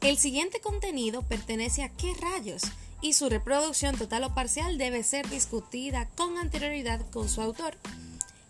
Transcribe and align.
El 0.00 0.16
siguiente 0.16 0.60
contenido 0.60 1.22
pertenece 1.22 1.82
a 1.82 1.90
qué 1.90 2.14
rayos 2.14 2.62
y 3.02 3.12
su 3.12 3.28
reproducción 3.28 3.98
total 3.98 4.24
o 4.24 4.34
parcial 4.34 4.78
debe 4.78 5.02
ser 5.02 5.28
discutida 5.28 6.08
con 6.16 6.38
anterioridad 6.38 7.00
con 7.10 7.28
su 7.28 7.42
autor. 7.42 7.76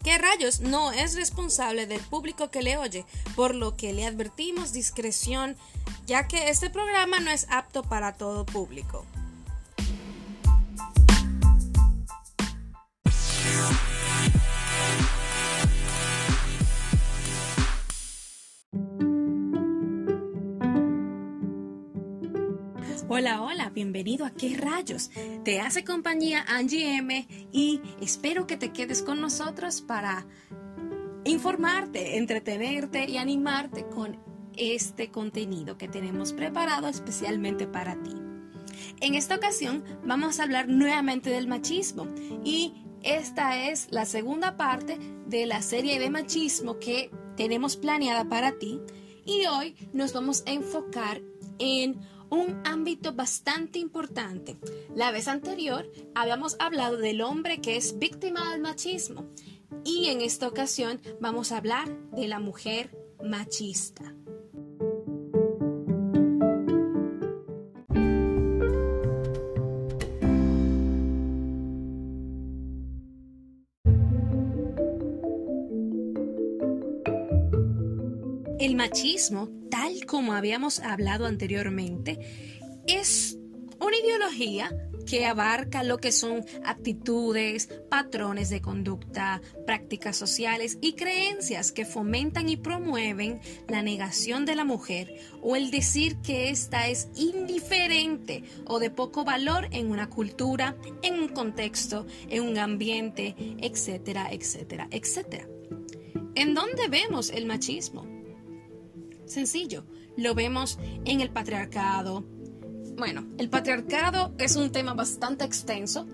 ¿Qué 0.05 0.17
rayos 0.17 0.61
no 0.61 0.93
es 0.93 1.17
responsable 1.17 1.87
del 1.87 2.01
público 2.01 2.51
que 2.51 2.63
le 2.63 2.79
oye, 2.79 3.05
por 3.35 3.55
lo 3.55 3.77
que 3.77 3.93
le 3.93 4.07
advertimos 4.07 4.73
discreción, 4.73 5.57
ya 6.07 6.29
que 6.29 6.51
este 6.51 6.71
programa 6.71 7.19
no 7.19 7.31
es 7.31 7.47
apto 7.51 7.83
para 7.83 8.15
todo 8.15 8.47
público. 8.47 9.05
Bienvenido 23.81 24.27
a 24.27 24.31
¿Qué 24.31 24.59
rayos? 24.59 25.11
Te 25.43 25.59
hace 25.59 25.85
compañía 25.85 26.45
Angie 26.47 26.99
M 26.99 27.27
y 27.51 27.81
espero 28.03 28.47
que 28.47 28.59
te 28.59 28.75
quedes 28.75 29.01
con 29.03 29.23
nosotros 29.23 29.81
para 29.81 30.27
informarte, 31.25 32.19
entretenerte 32.19 33.09
y 33.09 33.17
animarte 33.17 33.87
con 33.87 34.19
este 34.55 35.11
contenido 35.11 35.79
que 35.79 35.89
tenemos 35.89 36.35
preparado 36.35 36.89
especialmente 36.89 37.67
para 37.67 37.95
ti. 38.03 38.13
En 39.01 39.15
esta 39.15 39.37
ocasión 39.37 39.83
vamos 40.05 40.41
a 40.41 40.43
hablar 40.43 40.69
nuevamente 40.69 41.31
del 41.31 41.49
machismo 41.49 42.07
y 42.45 42.85
esta 43.03 43.67
es 43.67 43.89
la 43.91 44.05
segunda 44.05 44.59
parte 44.59 44.99
de 45.27 45.47
la 45.47 45.63
serie 45.63 45.99
de 45.99 46.11
machismo 46.11 46.79
que 46.79 47.11
tenemos 47.35 47.79
planeada 47.79 48.29
para 48.29 48.59
ti 48.59 48.79
y 49.25 49.47
hoy 49.47 49.75
nos 49.95 50.13
vamos 50.13 50.43
a 50.47 50.53
enfocar 50.53 51.23
en 51.59 51.99
un 52.31 52.63
ámbito 52.65 53.13
bastante 53.13 53.79
importante. 53.79 54.57
La 54.95 55.11
vez 55.11 55.29
anterior 55.29 55.91
habíamos 56.15 56.57
hablado 56.59 56.97
del 56.97 57.21
hombre 57.21 57.61
que 57.61 57.77
es 57.77 57.99
víctima 57.99 58.51
del 58.53 58.61
machismo 58.61 59.27
y 59.85 60.07
en 60.07 60.21
esta 60.21 60.49
ocasión 60.49 61.01
vamos 61.21 61.53
a 61.53 61.59
hablar 61.59 61.89
de 62.13 62.29
la 62.29 62.39
mujer 62.39 62.97
machista. 63.23 64.15
El 78.61 78.77
machismo, 78.77 79.49
tal 79.71 80.05
como 80.05 80.35
habíamos 80.35 80.81
hablado 80.81 81.25
anteriormente, 81.25 82.19
es 82.87 83.39
una 83.81 83.97
ideología 83.97 84.71
que 85.07 85.25
abarca 85.25 85.83
lo 85.83 85.97
que 85.97 86.13
son 86.13 86.45
actitudes, 86.63 87.71
patrones 87.89 88.51
de 88.51 88.61
conducta, 88.61 89.41
prácticas 89.65 90.19
sociales 90.19 90.77
y 90.83 90.93
creencias 90.93 91.73
que 91.73 91.87
fomentan 91.87 92.51
y 92.51 92.59
promueven 92.59 93.41
la 93.67 93.81
negación 93.81 94.45
de 94.45 94.57
la 94.57 94.65
mujer 94.65 95.15
o 95.41 95.57
el 95.57 95.71
decir 95.71 96.19
que 96.19 96.51
ésta 96.51 96.87
es 96.89 97.09
indiferente 97.17 98.45
o 98.67 98.79
de 98.79 98.91
poco 98.91 99.25
valor 99.25 99.69
en 99.71 99.91
una 99.91 100.11
cultura, 100.11 100.77
en 101.03 101.19
un 101.19 101.29
contexto, 101.29 102.07
en 102.29 102.43
un 102.43 102.59
ambiente, 102.59 103.35
etcétera, 103.59 104.29
etcétera, 104.31 104.87
etcétera. 104.91 105.49
¿En 106.35 106.53
dónde 106.53 106.89
vemos 106.89 107.31
el 107.31 107.47
machismo? 107.47 108.10
Sencillo, 109.31 109.85
lo 110.17 110.35
vemos 110.35 110.81
en 111.05 111.21
el 111.21 111.31
patriarcado. 111.31 112.25
Bueno, 112.99 113.29
el 113.39 113.49
patriarcado 113.49 114.35
es 114.39 114.57
un 114.57 114.73
tema 114.73 114.93
bastante 114.95 115.45
extenso 115.45 116.09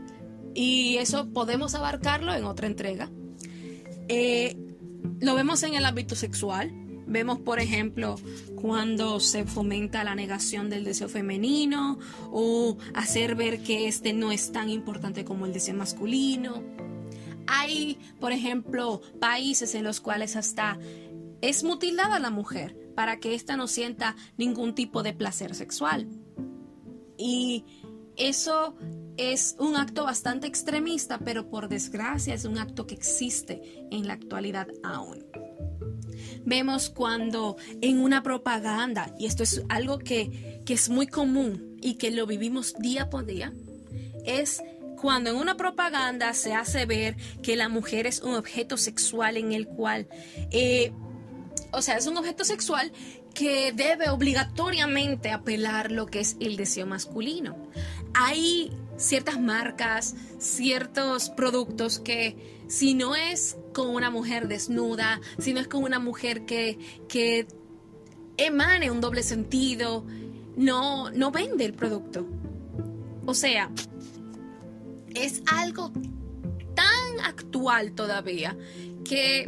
y 0.55 0.99
eso 0.99 1.33
podemos 1.33 1.75
abarcarlo 1.75 2.35
en 2.35 2.45
otra 2.45 2.67
entrega. 2.67 3.11
Eh, 4.09 4.59
lo 5.19 5.35
vemos 5.35 5.63
en 5.63 5.75
el 5.75 5.87
ámbito 5.87 6.15
sexual. 6.15 6.71
Vemos, 7.07 7.39
por 7.39 7.59
ejemplo, 7.59 8.17
cuando 8.61 9.19
se 9.19 9.47
fomenta 9.47 10.05
la 10.05 10.15
negación 10.15 10.69
del 10.69 10.85
deseo 10.85 11.09
femenino 11.09 11.99
o 12.31 12.77
hacer 12.93 13.35
ver 13.35 13.63
que 13.63 13.89
este 13.89 14.13
no 14.13 14.31
es 14.31 14.53
tan 14.53 14.69
importante 14.69 15.25
como 15.25 15.47
el 15.47 15.55
deseo 15.55 15.75
masculino. 15.75 16.63
Hay, 17.47 17.99
por 18.21 18.33
ejemplo, 18.33 19.01
países 19.19 19.75
en 19.75 19.85
los 19.85 20.03
cuales 20.03 20.37
hasta 20.37 20.79
es 21.41 21.65
mutilada 21.65 22.19
la 22.19 22.29
mujer 22.29 22.86
para 22.97 23.21
que 23.21 23.35
ésta 23.35 23.57
no 23.57 23.69
sienta 23.69 24.17
ningún 24.37 24.75
tipo 24.75 25.05
de 25.05 25.13
placer 25.13 25.55
sexual. 25.55 26.09
Y 27.17 27.65
eso 28.17 28.75
es 29.17 29.55
un 29.61 29.77
acto 29.77 30.05
bastante 30.05 30.49
extremista, 30.49 31.19
pero 31.19 31.49
por 31.49 31.69
desgracia 31.69 32.35
es 32.35 32.45
un 32.45 32.59
acto 32.59 32.87
que 32.87 32.95
existe 32.95 33.87
en 33.93 34.09
la 34.09 34.15
actualidad 34.15 34.67
aún. 34.83 35.25
Vemos 36.45 36.91
cuando 36.91 37.57
en 37.81 38.01
una 38.01 38.23
propaganda, 38.23 39.15
y 39.19 39.27
esto 39.27 39.43
es 39.43 39.63
algo 39.69 39.99
que, 39.99 40.63
que 40.65 40.75
es 40.75 40.89
muy 40.89 41.07
común 41.07 41.77
y 41.81 41.95
que 41.95 42.11
lo 42.11 42.27
vivimos 42.27 42.75
día 42.79 43.11
por 43.11 43.27
día, 43.27 43.53
es 44.25 44.63
cuando 44.97 45.31
en 45.31 45.37
una 45.37 45.57
propaganda 45.57 46.33
se 46.35 46.55
hace 46.55 46.87
ver 46.87 47.17
que 47.43 47.57
la 47.57 47.69
mujer 47.69 48.07
es 48.07 48.23
un 48.23 48.35
objeto 48.35 48.77
sexual 48.77 49.37
en 49.37 49.53
el 49.53 49.67
cual 49.69 50.09
eh, 50.51 50.93
o 51.77 51.83
sea, 51.83 51.99
es 51.99 52.07
un 52.07 52.17
objeto 52.17 52.43
sexual 52.43 52.91
que 53.35 53.71
debe 53.73 54.09
obligatoriamente 54.09 55.31
apelar 55.31 55.93
lo 55.93 56.07
que 56.07 56.21
es 56.21 56.37
el 56.41 56.57
deseo 56.57 56.87
masculino. 56.87 57.55
Hay 58.15 58.73
ciertas 58.97 59.39
marcas, 59.39 60.15
ciertos 60.39 61.29
productos 61.29 61.99
que 61.99 62.65
si 62.67 62.95
no 62.95 63.15
es 63.15 63.59
con 63.75 63.91
una 63.91 64.11
mujer 64.11 64.49
desnuda, 64.49 65.21
si 65.39 65.53
no 65.53 65.61
es 65.61 65.69
con 65.69 65.85
una 65.85 65.99
mujer 65.99 66.47
que, 66.47 66.79
que 67.09 67.47
emane 68.39 68.91
un 68.91 69.03
doble 69.03 69.23
sentido, 69.23 70.07
no, 70.57 71.11
no 71.11 71.31
vende 71.31 71.67
el 71.67 71.75
producto. 71.75 72.27
O 73.27 73.35
sea, 73.35 73.71
es 75.15 75.43
algo 75.47 75.93
tan 76.75 77.21
actual 77.23 77.93
todavía 77.93 78.57
que 79.05 79.47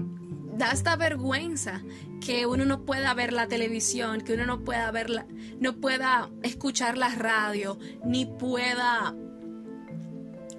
da 0.59 0.73
hasta 0.73 0.97
vergüenza 0.97 1.83
que 2.21 2.47
uno 2.47 2.65
no 2.65 2.85
pueda 2.85 3.15
ver 3.15 3.33
la 3.33 3.49
televisión, 3.49 4.21
que 4.21 4.35
uno 4.35 4.47
no 4.47 4.65
pueda 4.65 4.91
ver 4.91 5.27
no 5.61 5.77
pueda 5.81 6.31
escuchar 6.43 6.99
la 6.99 7.15
radio, 7.15 7.79
ni 8.05 8.27
pueda 8.27 9.15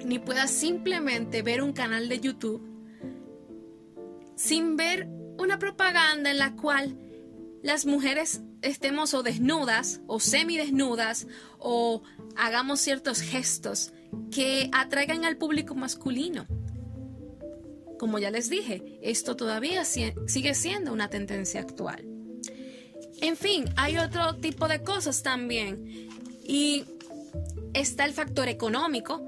ni 0.06 0.20
pueda 0.20 0.48
simplemente 0.48 1.42
ver 1.42 1.62
un 1.62 1.74
canal 1.74 2.10
de 2.10 2.20
YouTube 2.20 2.62
sin 4.36 4.78
ver 4.78 5.08
una 5.38 5.60
propaganda 5.60 6.32
en 6.32 6.38
la 6.38 6.56
cual 6.56 6.98
las 7.62 7.86
mujeres 7.86 8.42
estemos 8.62 9.14
o 9.14 9.24
desnudas 9.24 10.02
o 10.08 10.20
semidesnudas 10.20 11.28
o 11.60 12.04
hagamos 12.36 12.80
ciertos 12.80 13.22
gestos 13.22 13.92
que 14.32 14.70
atraigan 14.72 15.26
al 15.26 15.38
público 15.38 15.76
masculino. 15.76 16.48
Como 18.00 18.18
ya 18.18 18.32
les 18.32 18.50
dije, 18.50 18.98
esto 19.02 19.36
todavía 19.36 19.84
sigue 19.84 20.56
siendo 20.56 20.94
una 20.94 21.10
tendencia 21.10 21.60
actual. 21.60 22.06
En 23.22 23.36
fin, 23.36 23.66
hay 23.76 23.98
otro 23.98 24.38
tipo 24.38 24.68
de 24.70 24.82
cosas 24.82 25.22
también. 25.22 26.10
Y 26.48 26.86
está 27.74 28.06
el 28.06 28.14
factor 28.14 28.48
económico, 28.48 29.22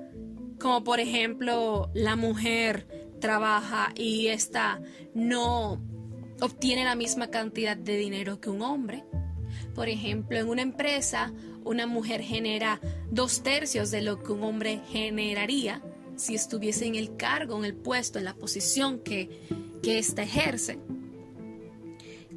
como 0.60 0.84
por 0.84 1.00
ejemplo 1.00 1.92
la 1.94 2.16
mujer 2.16 2.88
trabaja 3.20 3.92
y 3.96 4.28
esta 4.28 4.82
no 5.14 5.82
obtiene 6.40 6.86
la 6.86 6.96
misma 6.96 7.28
cantidad 7.28 7.78
de 7.78 7.98
dinero 7.98 8.40
que 8.40 8.50
un 8.50 8.62
hombre. 8.62 9.04
Por 9.76 9.90
ejemplo, 9.90 10.38
en 10.38 10.48
una 10.48 10.62
empresa, 10.62 11.34
una 11.64 11.88
mujer 11.88 12.22
genera 12.22 12.80
dos 13.12 13.44
tercios 13.44 13.92
de 13.92 14.02
lo 14.02 14.24
que 14.24 14.32
un 14.32 14.44
hombre 14.44 14.82
generaría 14.88 15.82
si 16.22 16.36
estuviese 16.36 16.86
en 16.86 16.94
el 16.94 17.16
cargo, 17.18 17.58
en 17.58 17.66
el 17.66 17.74
puesto, 17.74 18.20
en 18.20 18.26
la 18.26 18.36
posición 18.36 19.00
que, 19.00 19.28
que 19.82 19.98
ésta 19.98 20.22
ejerce. 20.22 20.78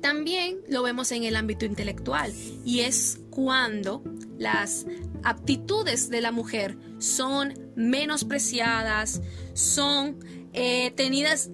También 0.00 0.60
lo 0.68 0.82
vemos 0.82 1.12
en 1.12 1.24
el 1.24 1.36
ámbito 1.36 1.66
intelectual 1.66 2.32
y 2.64 2.80
es 2.80 3.20
cuando 3.28 4.02
las 4.38 4.86
aptitudes 5.22 6.08
de 6.08 6.22
la 6.22 6.32
mujer 6.32 6.78
son 6.98 7.52
menospreciadas, 7.76 9.20
son 9.52 10.18
eh, 10.54 10.90
tenidas 10.92 11.50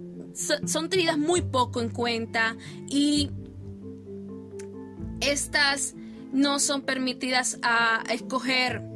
son 0.67 0.89
tenidas 0.89 1.19
muy 1.19 1.43
poco 1.43 1.81
en 1.81 1.91
cuenta 1.91 2.57
y 2.89 3.31
estas 5.21 5.97
no 6.33 6.61
son 6.61 6.83
permitidas 6.83 7.59
a 7.63 8.05
escoger 8.09 8.90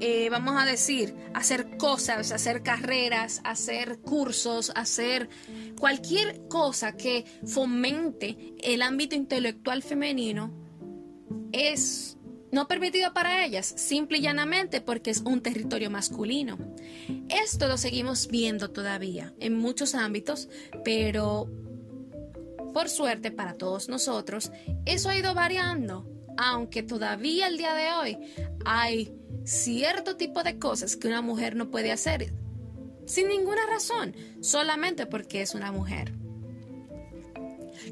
eh, 0.00 0.28
vamos 0.30 0.60
a 0.60 0.64
decir, 0.64 1.14
hacer 1.34 1.76
cosas, 1.76 2.32
hacer 2.32 2.62
carreras, 2.62 3.40
hacer 3.44 4.00
cursos, 4.00 4.72
hacer 4.74 5.28
cualquier 5.78 6.48
cosa 6.48 6.96
que 6.96 7.24
fomente 7.46 8.54
el 8.62 8.82
ámbito 8.82 9.14
intelectual 9.14 9.82
femenino, 9.82 10.52
es 11.52 12.16
no 12.52 12.66
permitido 12.66 13.12
para 13.12 13.44
ellas, 13.44 13.66
simple 13.76 14.18
y 14.18 14.22
llanamente 14.22 14.80
porque 14.80 15.10
es 15.10 15.20
un 15.20 15.40
territorio 15.40 15.90
masculino. 15.90 16.58
Esto 17.28 17.68
lo 17.68 17.76
seguimos 17.76 18.26
viendo 18.28 18.70
todavía 18.70 19.34
en 19.38 19.54
muchos 19.56 19.94
ámbitos, 19.94 20.48
pero 20.84 21.48
por 22.72 22.88
suerte 22.88 23.30
para 23.30 23.54
todos 23.54 23.88
nosotros, 23.88 24.50
eso 24.84 25.08
ha 25.10 25.16
ido 25.16 25.34
variando, 25.34 26.06
aunque 26.42 26.82
todavía 26.82 27.48
el 27.48 27.58
día 27.58 27.74
de 27.74 27.92
hoy 27.92 28.18
hay 28.64 29.14
cierto 29.44 30.16
tipo 30.16 30.42
de 30.42 30.58
cosas 30.58 30.96
que 30.96 31.06
una 31.06 31.20
mujer 31.20 31.54
no 31.54 31.70
puede 31.70 31.92
hacer 31.92 32.32
sin 33.04 33.28
ninguna 33.28 33.66
razón, 33.66 34.14
solamente 34.40 35.04
porque 35.04 35.42
es 35.42 35.54
una 35.54 35.70
mujer. 35.70 36.12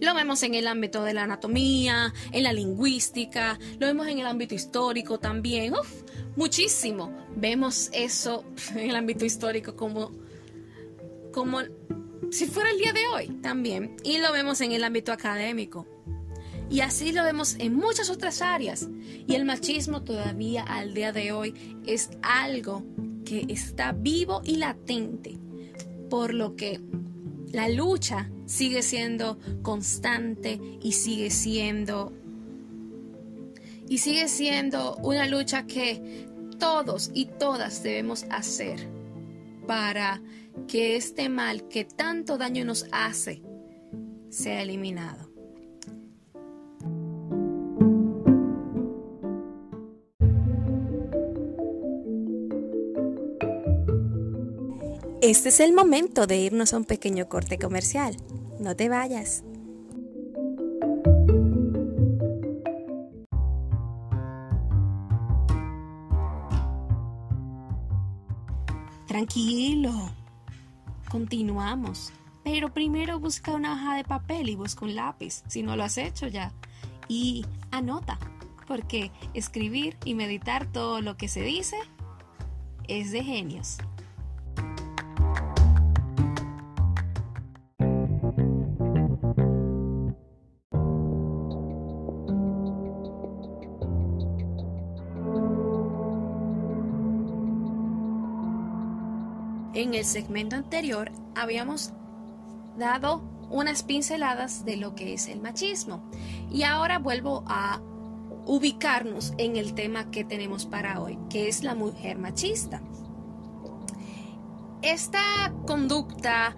Lo 0.01 0.15
vemos 0.15 0.43
en 0.45 0.55
el 0.55 0.67
ámbito 0.67 1.03
de 1.03 1.13
la 1.13 1.25
anatomía, 1.25 2.15
en 2.33 2.43
la 2.43 2.53
lingüística, 2.53 3.59
lo 3.79 3.87
vemos 3.87 4.07
en 4.07 4.21
el 4.21 4.27
ámbito 4.27 4.55
histórico 4.55 5.19
también. 5.19 5.75
Uf, 5.75 6.03
muchísimo. 6.37 7.13
Vemos 7.37 7.91
eso 7.93 8.45
en 8.75 8.91
el 8.91 8.97
ámbito 8.97 9.25
histórico 9.25 9.77
como, 9.77 10.13
como 11.33 11.61
si 12.31 12.47
fuera 12.47 12.71
el 12.71 12.79
día 12.79 12.93
de 12.93 13.09
hoy 13.09 13.29
también. 13.43 13.97
Y 14.05 14.19
lo 14.19 14.33
vemos 14.33 14.61
en 14.61 14.73
el 14.73 14.85
ámbito 14.85 15.13
académico. 15.13 15.87
Y 16.71 16.81
así 16.81 17.13
lo 17.13 17.25
vemos 17.25 17.57
en 17.59 17.75
muchas 17.75 18.11
otras 18.11 18.43
áreas. 18.43 18.89
Y 19.27 19.35
el 19.35 19.45
machismo 19.45 20.03
todavía 20.03 20.63
al 20.63 20.95
día 20.95 21.13
de 21.13 21.33
hoy 21.33 21.81
es 21.87 22.11
algo 22.23 22.85
que 23.25 23.47
está 23.49 23.93
vivo 23.93 24.43
y 24.45 24.57
latente. 24.57 25.39
Por 26.11 26.35
lo 26.35 26.57
que 26.57 26.81
la 27.53 27.69
lucha 27.69 28.31
sigue 28.47 28.83
siendo 28.83 29.39
constante 29.63 30.61
y 30.83 30.93
sigue 30.93 31.31
siendo 31.31 32.13
y 33.89 33.99
sigue 33.99 34.29
siendo 34.29 34.97
una 34.97 35.27
lucha 35.27 35.67
que 35.67 36.29
todos 36.59 37.11
y 37.15 37.27
todas 37.27 37.83
debemos 37.83 38.25
hacer 38.31 38.87
para 39.67 40.21
que 40.67 40.97
este 40.97 41.29
mal 41.29 41.69
que 41.69 41.85
tanto 41.85 42.37
daño 42.37 42.65
nos 42.65 42.87
hace 42.93 43.43
sea 44.29 44.63
eliminado. 44.63 45.28
Este 55.21 55.49
es 55.49 55.59
el 55.59 55.73
momento 55.73 56.29
de 56.29 56.37
irnos 56.37 56.73
a 56.73 56.77
un 56.77 56.85
pequeño 56.85 57.29
corte 57.29 57.59
comercial. 57.59 58.17
No 58.61 58.77
te 58.77 58.89
vayas. 58.89 59.43
Tranquilo. 69.09 69.91
Continuamos. 71.11 72.13
Pero 72.45 72.73
primero 72.73 73.19
busca 73.19 73.53
una 73.53 73.73
hoja 73.73 73.97
de 73.97 74.05
papel 74.05 74.49
y 74.49 74.55
busca 74.55 74.85
un 74.85 74.95
lápiz, 74.95 75.43
si 75.49 75.65
no 75.65 75.75
lo 75.75 75.83
has 75.83 75.99
hecho 75.99 76.29
ya. 76.29 76.53
Y 77.09 77.45
anota, 77.73 78.21
porque 78.69 79.11
escribir 79.35 79.97
y 80.05 80.15
meditar 80.15 80.71
todo 80.71 81.01
lo 81.01 81.17
que 81.17 81.27
se 81.27 81.43
dice 81.43 81.77
es 82.87 83.11
de 83.11 83.25
genios. 83.25 83.79
En 99.79 99.95
el 99.95 100.05
segmento 100.05 100.57
anterior 100.57 101.13
habíamos 101.37 101.93
dado 102.77 103.23
unas 103.49 103.85
pinceladas 103.85 104.65
de 104.65 104.77
lo 104.77 104.97
que 104.97 105.15
es 105.15 105.29
el 105.29 105.41
machismo 105.41 106.03
y 106.51 106.65
ahora 106.65 106.99
vuelvo 106.99 107.45
a 107.47 107.81
ubicarnos 108.45 109.35
en 109.39 109.55
el 109.55 109.75
tema 109.75 110.11
que 110.11 110.25
tenemos 110.25 110.67
para 110.67 111.01
hoy, 111.01 111.17
que 111.31 111.47
es 111.47 111.63
la 111.63 111.77
mujer 111.77 112.19
machista. 112.19 112.83
Esta 114.83 115.55
conducta 115.65 116.57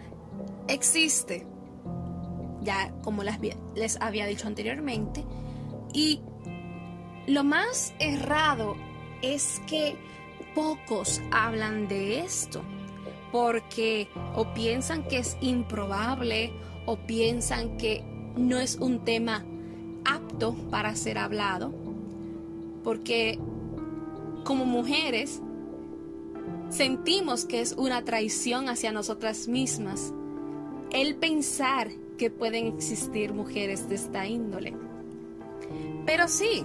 existe, 0.66 1.46
ya 2.62 2.90
como 3.02 3.22
les 3.22 4.00
había 4.00 4.24
dicho 4.24 4.46
anteriormente, 4.46 5.26
y 5.92 6.22
lo 7.26 7.44
más 7.44 7.92
errado 7.98 8.76
es 9.20 9.60
que 9.66 9.94
pocos 10.54 11.20
hablan 11.30 11.86
de 11.86 12.20
esto 12.20 12.62
porque 13.32 14.08
o 14.34 14.52
piensan 14.54 15.04
que 15.04 15.18
es 15.18 15.36
improbable 15.40 16.52
o 16.86 16.96
piensan 16.96 17.76
que 17.76 18.04
no 18.36 18.58
es 18.58 18.76
un 18.76 19.04
tema 19.04 19.44
apto 20.04 20.54
para 20.70 20.96
ser 20.96 21.18
hablado, 21.18 21.72
porque 22.82 23.38
como 24.44 24.64
mujeres 24.64 25.40
sentimos 26.70 27.44
que 27.44 27.60
es 27.60 27.72
una 27.72 28.04
traición 28.04 28.68
hacia 28.68 28.92
nosotras 28.92 29.48
mismas 29.48 30.12
el 30.92 31.16
pensar 31.16 31.90
que 32.16 32.30
pueden 32.30 32.66
existir 32.66 33.32
mujeres 33.32 33.88
de 33.88 33.94
esta 33.94 34.26
índole. 34.26 34.74
Pero 36.06 36.28
sí, 36.28 36.64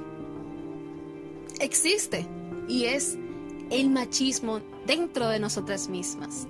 existe 1.59 2.25
y 2.67 2.85
es 2.85 3.17
el 3.69 3.89
machismo 3.89 4.59
dentro 4.85 5.27
de 5.27 5.39
nosotras 5.39 5.89
mismas. 5.89 6.47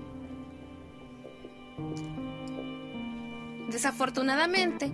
Desafortunadamente, 3.69 4.91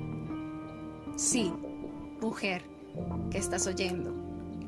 sí, 1.15 1.53
mujer 2.21 2.63
que 3.29 3.37
estás 3.37 3.67
oyendo, 3.67 4.13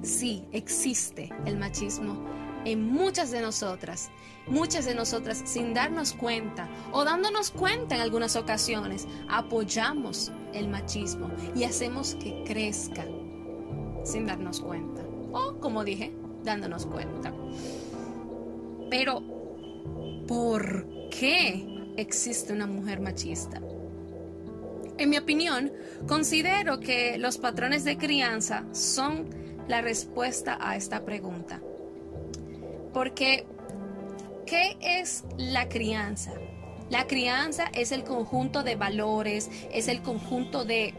sí 0.01 0.45
existe 0.51 1.29
el 1.45 1.57
machismo 1.57 2.17
en 2.65 2.91
muchas 2.91 3.31
de 3.31 3.41
nosotras, 3.41 4.09
muchas 4.47 4.85
de 4.85 4.95
nosotras 4.95 5.41
sin 5.45 5.73
darnos 5.73 6.13
cuenta 6.13 6.69
o 6.91 7.03
dándonos 7.03 7.51
cuenta 7.51 7.95
en 7.95 8.01
algunas 8.01 8.35
ocasiones, 8.35 9.07
apoyamos 9.29 10.31
el 10.53 10.69
machismo 10.69 11.29
y 11.55 11.63
hacemos 11.63 12.15
que 12.15 12.43
crezca 12.45 13.05
sin 14.03 14.25
darnos 14.25 14.61
cuenta. 14.61 15.01
O, 15.31 15.59
como 15.59 15.83
dije, 15.83 16.13
dándonos 16.43 16.85
cuenta. 16.85 17.33
Pero, 18.89 19.23
¿por 20.27 20.87
qué 21.09 21.72
existe 21.97 22.53
una 22.53 22.67
mujer 22.67 22.99
machista? 22.99 23.61
En 24.97 25.09
mi 25.09 25.17
opinión, 25.17 25.71
considero 26.07 26.79
que 26.79 27.17
los 27.17 27.37
patrones 27.37 27.83
de 27.83 27.97
crianza 27.97 28.65
son 28.73 29.27
la 29.67 29.81
respuesta 29.81 30.57
a 30.61 30.75
esta 30.75 31.03
pregunta. 31.03 31.61
Porque, 32.93 33.45
¿qué 34.45 34.77
es 34.81 35.23
la 35.37 35.67
crianza? 35.67 36.33
La 36.89 37.07
crianza 37.07 37.71
es 37.73 37.91
el 37.91 38.03
conjunto 38.03 38.61
de 38.61 38.75
valores, 38.75 39.49
es 39.71 39.87
el 39.87 40.03
conjunto 40.03 40.63
de, 40.63 40.93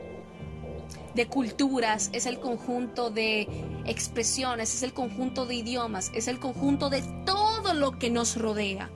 de 1.14 1.26
culturas, 1.26 2.10
es 2.12 2.26
el 2.26 2.40
conjunto 2.40 3.10
de 3.10 3.46
expresiones, 3.84 4.74
es 4.74 4.82
el 4.82 4.92
conjunto 4.92 5.46
de 5.46 5.54
idiomas, 5.54 6.10
es 6.14 6.26
el 6.26 6.40
conjunto 6.40 6.90
de 6.90 7.02
todo 7.24 7.74
lo 7.74 7.96
que 7.98 8.10
nos 8.10 8.36
rodea, 8.36 8.90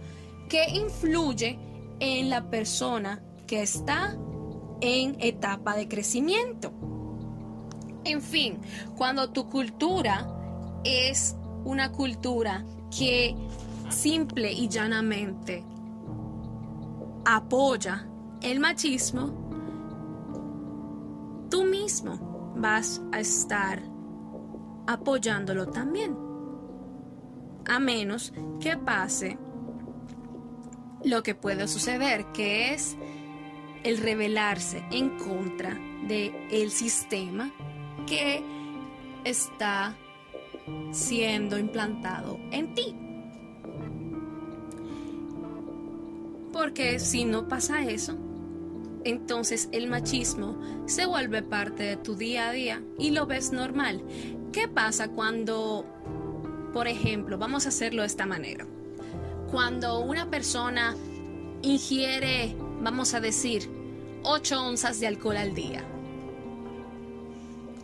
que 0.49 0.69
influye 0.71 1.59
en 2.01 2.31
la 2.31 2.49
persona 2.51 3.23
que 3.47 3.63
está 3.63 4.17
en 4.81 5.17
etapa 5.21 5.77
de 5.77 5.89
crecimiento. 5.89 6.73
En 8.05 8.23
fin, 8.23 8.59
cuando 8.97 9.31
tu 9.31 9.49
cultura 9.49 10.27
es 10.85 11.37
una 11.65 11.91
cultura 11.93 12.65
que 12.97 13.35
simple 13.91 14.53
y 14.53 14.69
llanamente 14.69 15.65
apoya 17.25 18.09
el 18.41 18.61
machismo, 18.61 19.33
tú 21.51 21.65
mismo 21.65 22.55
vas 22.57 23.03
a 23.13 23.21
estar 23.21 23.83
apoyándolo 24.87 25.67
también. 25.67 26.17
A 27.67 27.79
menos 27.79 28.33
que 28.61 28.77
pase 28.77 29.39
lo 31.05 31.23
que 31.23 31.35
puede 31.35 31.69
suceder, 31.69 32.27
que 32.33 32.75
es 32.75 32.97
el 33.85 33.99
rebelarse 33.99 34.85
en 34.91 35.11
contra 35.11 35.79
del 36.07 36.35
el 36.51 36.71
sistema 36.71 37.51
que 38.07 38.43
está 39.25 39.97
siendo 40.91 41.59
implantado 41.59 42.39
en 42.51 42.75
ti. 42.75 42.97
Porque 46.53 46.99
si 46.99 47.25
no 47.25 47.47
pasa 47.47 47.85
eso, 47.85 48.17
entonces 49.05 49.69
el 49.73 49.89
machismo 49.89 50.59
se 50.87 51.07
vuelve 51.07 51.43
parte 51.43 51.83
de 51.85 51.97
tu 51.97 52.17
día 52.17 52.49
a 52.49 52.53
día 52.53 52.83
y 52.99 53.11
lo 53.11 53.27
ves 53.27 53.53
normal. 53.53 54.03
¿Qué 54.53 54.67
pasa 54.67 55.09
cuando, 55.09 55.85
por 56.73 56.89
ejemplo, 56.89 57.39
vamos 57.39 57.67
a 57.67 57.69
hacerlo 57.69 58.03
de 58.03 58.09
esta 58.09 58.27
manera? 58.27 58.67
Cuando 59.51 60.01
una 60.01 60.31
persona 60.31 60.95
ingiere, 61.63 62.55
vamos 62.81 63.15
a 63.15 63.21
decir, 63.21 63.69
8 64.23 64.63
onzas 64.63 65.01
de 65.01 65.07
alcohol 65.07 65.37
al 65.37 65.55
día. 65.55 65.85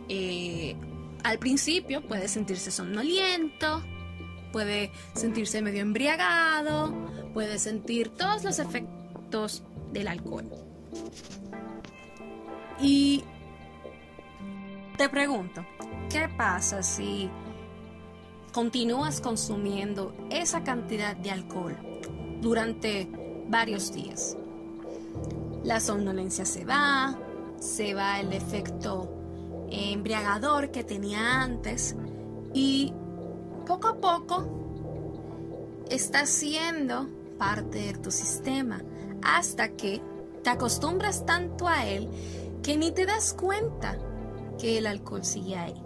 Eh, 0.07 0.75
al 1.23 1.39
principio 1.39 2.05
puede 2.05 2.27
sentirse 2.27 2.69
somnoliento, 2.69 3.83
puede 4.51 4.91
sentirse 5.13 5.61
medio 5.61 5.81
embriagado, 5.81 6.93
puede 7.33 7.57
sentir 7.57 8.09
todos 8.09 8.43
los 8.43 8.59
efectos 8.59 9.63
del 9.91 10.07
alcohol. 10.07 10.49
Y 12.79 13.23
te 14.97 15.09
pregunto, 15.09 15.65
¿qué 16.09 16.29
pasa 16.37 16.83
si 16.83 17.29
continúas 18.55 19.19
consumiendo 19.19 20.15
esa 20.29 20.63
cantidad 20.63 21.13
de 21.17 21.29
alcohol 21.29 21.75
durante 22.39 23.11
varios 23.49 23.91
días? 23.91 24.37
La 25.65 25.81
somnolencia 25.81 26.45
se 26.45 26.63
va, 26.63 27.19
se 27.59 27.93
va 27.93 28.21
el 28.21 28.31
efecto 28.31 29.11
embriagador 29.69 30.71
que 30.71 30.85
tenía 30.85 31.41
antes 31.41 31.97
y 32.53 32.93
poco 33.67 33.89
a 33.89 33.99
poco 33.99 35.83
está 35.89 36.25
siendo 36.25 37.09
parte 37.37 37.79
de 37.79 37.93
tu 37.95 38.09
sistema 38.09 38.81
hasta 39.21 39.75
que 39.75 40.01
te 40.43 40.49
acostumbras 40.49 41.25
tanto 41.25 41.67
a 41.67 41.85
él 41.85 42.07
que 42.63 42.77
ni 42.77 42.91
te 42.91 43.05
das 43.05 43.33
cuenta 43.33 43.97
que 44.57 44.77
el 44.77 44.87
alcohol 44.87 45.25
sigue 45.25 45.57
ahí. 45.57 45.84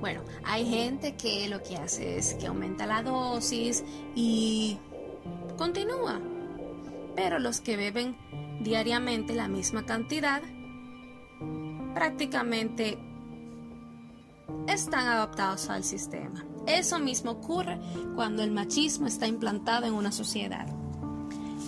Bueno, 0.00 0.20
hay 0.44 0.68
gente 0.68 1.16
que 1.16 1.48
lo 1.48 1.62
que 1.62 1.76
hace 1.76 2.18
es 2.18 2.34
que 2.34 2.46
aumenta 2.46 2.86
la 2.86 3.02
dosis 3.02 3.84
y 4.14 4.78
continúa. 5.56 6.20
Pero 7.14 7.38
los 7.38 7.60
que 7.60 7.76
beben 7.76 8.16
diariamente 8.60 9.34
la 9.34 9.48
misma 9.48 9.86
cantidad 9.86 10.42
prácticamente 11.94 12.98
están 14.68 15.06
adaptados 15.06 15.70
al 15.70 15.82
sistema. 15.82 16.44
Eso 16.66 16.98
mismo 16.98 17.32
ocurre 17.32 17.80
cuando 18.14 18.42
el 18.42 18.50
machismo 18.50 19.06
está 19.06 19.26
implantado 19.26 19.86
en 19.86 19.94
una 19.94 20.12
sociedad. 20.12 20.66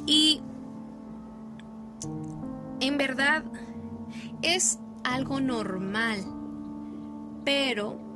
Y 0.06 0.42
en 2.80 2.98
verdad 2.98 3.44
es 4.42 4.78
algo 5.04 5.40
normal, 5.40 6.18
pero 7.44 8.07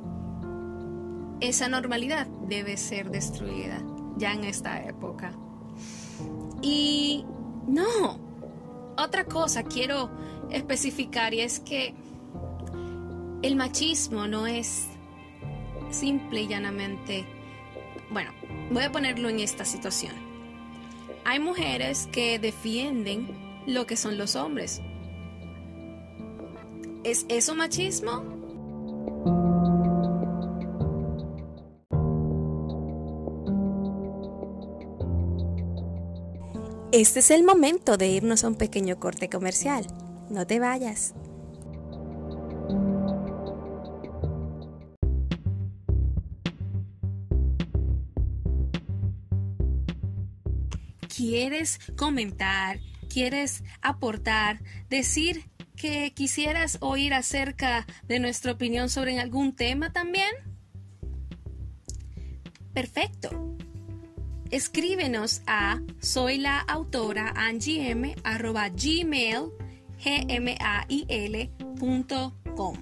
esa 1.43 1.67
normalidad 1.67 2.25
debe 2.47 2.77
ser 2.77 3.11
destruida 3.11 3.83
ya 4.15 4.31
en 4.31 4.45
esta 4.45 4.81
época. 4.81 5.33
Y 6.61 7.25
no, 7.67 8.17
otra 8.97 9.25
cosa 9.25 9.63
quiero 9.63 10.09
especificar 10.49 11.33
y 11.33 11.41
es 11.41 11.59
que 11.59 11.93
el 13.41 13.57
machismo 13.57 14.25
no 14.25 14.47
es 14.47 14.87
simple 15.89 16.43
y 16.43 16.47
llanamente, 16.47 17.25
bueno, 18.09 18.31
voy 18.71 18.83
a 18.83 18.91
ponerlo 18.91 19.27
en 19.27 19.41
esta 19.41 19.65
situación. 19.65 20.15
Hay 21.25 21.39
mujeres 21.39 22.07
que 22.13 22.39
defienden 22.39 23.27
lo 23.67 23.85
que 23.85 23.97
son 23.97 24.17
los 24.17 24.37
hombres. 24.37 24.81
¿Es 27.03 27.25
eso 27.27 27.53
machismo? 27.53 28.32
Este 36.93 37.21
es 37.21 37.31
el 37.31 37.43
momento 37.43 37.97
de 37.97 38.07
irnos 38.07 38.43
a 38.43 38.47
un 38.47 38.53
pequeño 38.53 38.99
corte 38.99 39.27
comercial. 39.27 39.87
No 40.29 40.45
te 40.45 40.59
vayas. 40.59 41.15
¿Quieres 51.07 51.79
comentar? 51.97 52.79
¿Quieres 53.09 53.63
aportar? 53.81 54.61
¿Decir 54.87 55.49
que 55.75 56.13
quisieras 56.13 56.77
oír 56.79 57.15
acerca 57.15 57.87
de 58.07 58.19
nuestra 58.19 58.51
opinión 58.51 58.89
sobre 58.89 59.19
algún 59.19 59.55
tema 59.55 59.91
también? 59.91 60.29
Perfecto. 62.71 63.57
Escríbenos 64.53 65.41
a 65.47 65.81
soy 65.99 66.37
la 66.37 66.59
autora 66.59 67.33
gmail 67.33 68.15
gmail.com. 70.95 72.77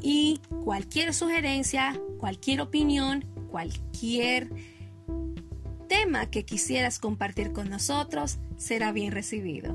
Y 0.00 0.40
cualquier 0.62 1.14
sugerencia, 1.14 2.00
cualquier 2.20 2.60
opinión, 2.60 3.24
cualquier 3.50 4.50
tema 5.88 6.30
que 6.30 6.44
quisieras 6.44 7.00
compartir 7.00 7.52
con 7.52 7.68
nosotros 7.68 8.38
será 8.56 8.92
bien 8.92 9.10
recibido. 9.10 9.74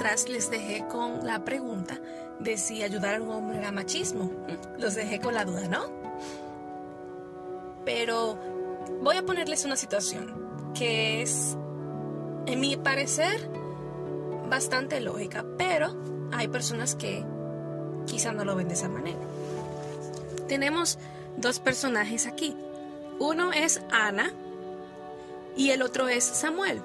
Atrás 0.00 0.30
les 0.30 0.48
dejé 0.48 0.86
con 0.88 1.26
la 1.26 1.44
pregunta 1.44 2.00
de 2.38 2.56
si 2.56 2.82
ayudar 2.82 3.16
a 3.16 3.22
un 3.22 3.30
hombre 3.32 3.58
era 3.58 3.70
machismo. 3.70 4.30
Los 4.78 4.94
dejé 4.94 5.20
con 5.20 5.34
la 5.34 5.44
duda, 5.44 5.68
¿no? 5.68 5.92
Pero 7.84 8.38
voy 9.02 9.18
a 9.18 9.22
ponerles 9.22 9.66
una 9.66 9.76
situación 9.76 10.72
que 10.72 11.20
es, 11.20 11.54
en 12.46 12.60
mi 12.60 12.78
parecer, 12.78 13.46
bastante 14.48 15.02
lógica, 15.02 15.44
pero 15.58 15.94
hay 16.32 16.48
personas 16.48 16.94
que 16.94 17.22
quizá 18.06 18.32
no 18.32 18.46
lo 18.46 18.56
ven 18.56 18.68
de 18.68 18.74
esa 18.74 18.88
manera. 18.88 19.20
Tenemos 20.48 20.98
dos 21.36 21.58
personajes 21.58 22.26
aquí. 22.26 22.56
Uno 23.18 23.52
es 23.52 23.82
Ana 23.90 24.32
y 25.56 25.72
el 25.72 25.82
otro 25.82 26.08
es 26.08 26.24
Samuel. 26.24 26.80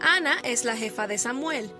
Ana 0.00 0.38
es 0.42 0.64
la 0.64 0.76
jefa 0.76 1.06
de 1.06 1.18
Samuel 1.18 1.70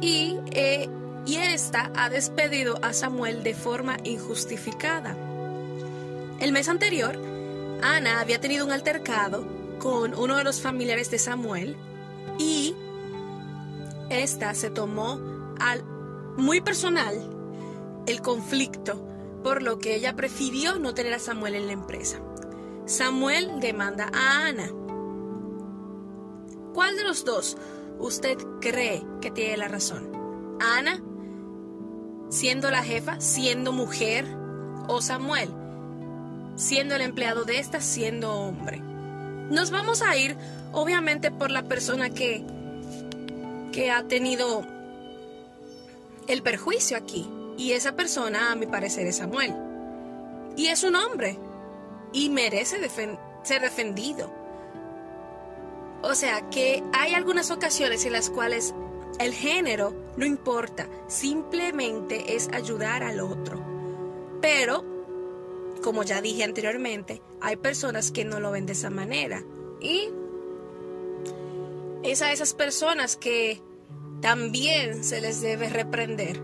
y, 0.00 0.38
eh, 0.52 0.88
y 1.26 1.36
esta 1.36 1.92
ha 1.94 2.08
despedido 2.08 2.78
a 2.82 2.92
Samuel 2.92 3.42
de 3.42 3.54
forma 3.54 3.98
injustificada. 4.04 5.16
El 6.40 6.52
mes 6.52 6.68
anterior, 6.68 7.18
Ana 7.82 8.20
había 8.20 8.40
tenido 8.40 8.64
un 8.64 8.72
altercado 8.72 9.46
con 9.78 10.14
uno 10.14 10.36
de 10.36 10.44
los 10.44 10.60
familiares 10.60 11.10
de 11.10 11.18
Samuel 11.18 11.76
y 12.38 12.74
esta 14.08 14.54
se 14.54 14.70
tomó 14.70 15.20
al 15.60 15.84
muy 16.36 16.60
personal 16.60 17.14
el 18.06 18.22
conflicto, 18.22 19.06
por 19.42 19.62
lo 19.62 19.78
que 19.78 19.94
ella 19.94 20.16
prefirió 20.16 20.78
no 20.78 20.94
tener 20.94 21.14
a 21.14 21.18
Samuel 21.18 21.54
en 21.54 21.66
la 21.66 21.72
empresa. 21.72 22.20
Samuel 22.86 23.60
demanda 23.60 24.10
a 24.12 24.46
Ana 24.46 24.70
¿Cuál 26.74 26.96
de 26.96 27.04
los 27.04 27.24
dos 27.24 27.56
usted 27.98 28.38
cree 28.60 29.02
que 29.20 29.30
tiene 29.30 29.56
la 29.56 29.68
razón? 29.68 30.10
¿Ana, 30.60 31.02
siendo 32.28 32.70
la 32.70 32.82
jefa, 32.82 33.20
siendo 33.20 33.72
mujer, 33.72 34.26
o 34.88 35.02
Samuel, 35.02 35.50
siendo 36.56 36.94
el 36.94 37.02
empleado 37.02 37.44
de 37.44 37.58
esta, 37.58 37.80
siendo 37.80 38.32
hombre? 38.32 38.80
Nos 39.50 39.70
vamos 39.70 40.02
a 40.02 40.16
ir, 40.16 40.36
obviamente, 40.72 41.30
por 41.30 41.50
la 41.50 41.64
persona 41.64 42.10
que, 42.10 42.44
que 43.72 43.90
ha 43.90 44.04
tenido 44.04 44.64
el 46.28 46.42
perjuicio 46.42 46.96
aquí. 46.96 47.28
Y 47.56 47.72
esa 47.72 47.96
persona, 47.96 48.52
a 48.52 48.54
mi 48.54 48.66
parecer, 48.66 49.06
es 49.06 49.16
Samuel. 49.16 49.52
Y 50.56 50.68
es 50.68 50.84
un 50.84 50.94
hombre. 50.94 51.38
Y 52.12 52.30
merece 52.30 52.88
ser 53.42 53.60
defendido. 53.60 54.39
O 56.02 56.14
sea 56.14 56.48
que 56.50 56.82
hay 56.92 57.14
algunas 57.14 57.50
ocasiones 57.50 58.04
en 58.04 58.12
las 58.12 58.30
cuales 58.30 58.74
el 59.18 59.34
género 59.34 59.94
no 60.16 60.24
importa, 60.24 60.88
simplemente 61.08 62.36
es 62.36 62.48
ayudar 62.52 63.02
al 63.02 63.20
otro. 63.20 63.62
Pero 64.40 64.84
como 65.82 66.02
ya 66.02 66.20
dije 66.20 66.44
anteriormente, 66.44 67.22
hay 67.40 67.56
personas 67.56 68.10
que 68.10 68.24
no 68.24 68.40
lo 68.40 68.50
ven 68.50 68.66
de 68.66 68.72
esa 68.72 68.90
manera. 68.90 69.42
Y 69.80 70.10
es 72.02 72.22
a 72.22 72.32
esas 72.32 72.54
personas 72.54 73.16
que 73.16 73.62
también 74.20 75.04
se 75.04 75.20
les 75.20 75.40
debe 75.40 75.68
reprender. 75.68 76.42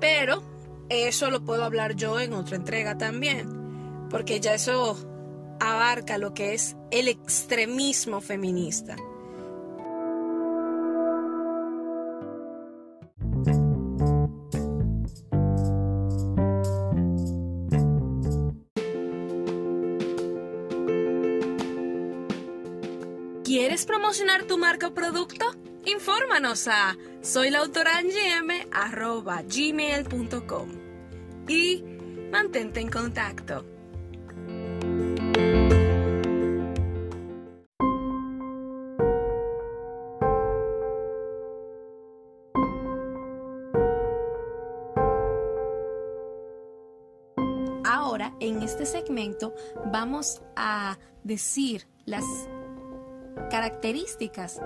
Pero 0.00 0.42
eso 0.88 1.30
lo 1.30 1.44
puedo 1.44 1.64
hablar 1.64 1.96
yo 1.96 2.20
en 2.20 2.32
otra 2.32 2.56
entrega 2.56 2.98
también, 2.98 4.06
porque 4.10 4.40
ya 4.40 4.54
eso 4.54 4.96
abarca 5.60 6.18
lo 6.18 6.34
que 6.34 6.54
es 6.54 6.76
el 6.90 7.08
extremismo 7.08 8.20
feminista. 8.20 8.96
¿Quieres 23.44 23.86
promocionar 23.86 24.44
tu 24.44 24.58
marca 24.58 24.88
o 24.88 24.94
producto? 24.94 25.46
Infórmanos 25.84 26.66
a 26.66 26.96
soy 27.22 27.50
gmail.com 29.48 30.68
y 31.48 31.84
mantente 32.30 32.80
en 32.80 32.90
contacto. 32.90 33.75
Ahora, 48.16 48.32
en 48.40 48.62
este 48.62 48.86
segmento, 48.86 49.54
vamos 49.92 50.40
a 50.56 50.96
decir 51.22 51.86
las 52.06 52.24
características 53.50 54.58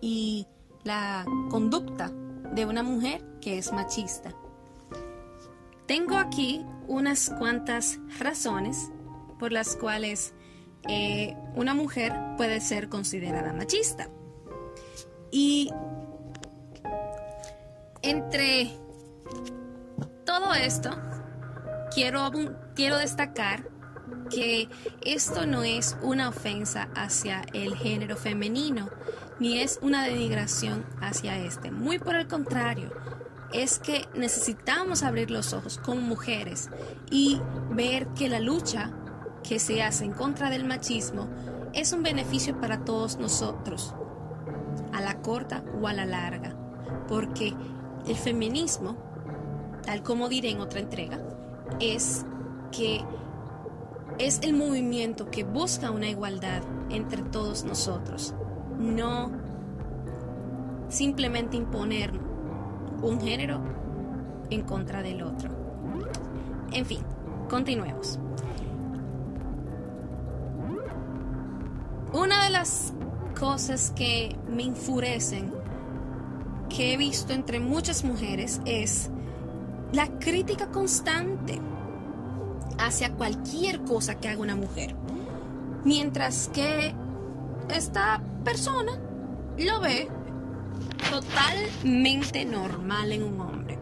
y 0.00 0.46
la 0.84 1.24
conducta 1.50 2.12
de 2.54 2.64
una 2.64 2.84
mujer 2.84 3.24
que 3.40 3.58
es 3.58 3.72
machista. 3.72 4.32
Tengo 5.86 6.18
aquí 6.18 6.64
unas 6.86 7.30
cuantas 7.30 7.98
razones 8.20 8.92
por 9.40 9.50
las 9.50 9.74
cuales 9.74 10.32
eh, 10.88 11.36
una 11.56 11.74
mujer 11.74 12.12
puede 12.36 12.60
ser 12.60 12.88
considerada 12.88 13.52
machista. 13.54 14.08
Y 15.32 15.72
entre 18.02 18.70
todo 20.24 20.54
esto, 20.54 20.90
quiero, 22.74 22.98
destacar 22.98 23.70
que 24.28 24.68
esto 25.00 25.46
no 25.46 25.62
es 25.62 25.96
una 26.02 26.28
ofensa 26.28 26.90
hacia 26.94 27.42
el 27.54 27.74
género 27.74 28.18
femenino, 28.18 28.90
ni 29.40 29.60
es 29.60 29.78
una 29.80 30.04
denigración 30.04 30.84
hacia 31.00 31.38
este. 31.38 31.70
Muy 31.70 31.98
por 31.98 32.14
el 32.16 32.28
contrario, 32.28 32.90
es 33.50 33.78
que 33.78 34.06
necesitamos 34.14 35.02
abrir 35.02 35.30
los 35.30 35.54
ojos 35.54 35.78
como 35.78 36.02
mujeres 36.02 36.68
y 37.10 37.40
ver 37.70 38.08
que 38.08 38.28
la 38.28 38.40
lucha 38.40 38.92
que 39.42 39.58
se 39.58 39.82
hace 39.82 40.04
en 40.04 40.12
contra 40.12 40.50
del 40.50 40.64
machismo 40.64 41.30
es 41.72 41.92
un 41.92 42.02
beneficio 42.02 42.60
para 42.60 42.84
todos 42.84 43.16
nosotros, 43.16 43.94
a 44.92 45.00
la 45.00 45.22
corta 45.22 45.64
o 45.80 45.88
a 45.88 45.94
la 45.94 46.04
larga, 46.04 46.54
porque 47.08 47.54
el 48.06 48.16
feminismo, 48.16 48.98
tal 49.82 50.02
como 50.02 50.28
diré 50.28 50.50
en 50.50 50.60
otra 50.60 50.80
entrega, 50.80 51.35
es 51.80 52.24
que 52.72 53.04
es 54.18 54.40
el 54.42 54.54
movimiento 54.54 55.30
que 55.30 55.44
busca 55.44 55.90
una 55.90 56.08
igualdad 56.08 56.62
entre 56.90 57.22
todos 57.22 57.64
nosotros, 57.64 58.34
no 58.78 59.30
simplemente 60.88 61.56
imponer 61.56 62.12
un 63.02 63.20
género 63.20 63.60
en 64.50 64.62
contra 64.62 65.02
del 65.02 65.22
otro. 65.22 65.50
En 66.72 66.86
fin, 66.86 67.00
continuemos. 67.48 68.18
Una 72.12 72.44
de 72.44 72.50
las 72.50 72.94
cosas 73.38 73.92
que 73.94 74.36
me 74.48 74.62
enfurecen, 74.62 75.52
que 76.68 76.94
he 76.94 76.96
visto 76.96 77.32
entre 77.32 77.60
muchas 77.60 78.04
mujeres, 78.04 78.60
es 78.64 79.10
la 79.92 80.06
crítica 80.18 80.68
constante 80.68 81.60
hacia 82.78 83.12
cualquier 83.12 83.82
cosa 83.82 84.16
que 84.16 84.28
haga 84.28 84.40
una 84.40 84.56
mujer. 84.56 84.94
Mientras 85.84 86.48
que 86.48 86.94
esta 87.68 88.20
persona 88.44 88.98
lo 89.58 89.80
ve 89.80 90.08
totalmente 91.10 92.44
normal 92.44 93.12
en 93.12 93.22
un 93.22 93.40
hombre. 93.40 93.78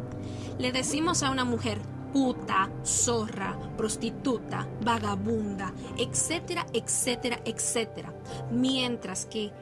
Le 0.58 0.72
decimos 0.72 1.22
a 1.22 1.30
una 1.30 1.44
mujer 1.44 1.80
puta, 2.12 2.70
zorra, 2.84 3.58
prostituta, 3.76 4.68
vagabunda, 4.82 5.72
etcétera, 5.98 6.64
etcétera, 6.72 7.40
etcétera. 7.44 8.14
Mientras 8.52 9.26
que 9.26 9.52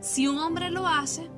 si 0.00 0.28
un 0.28 0.38
hombre 0.38 0.70
lo 0.70 0.86
hace, 0.86 1.28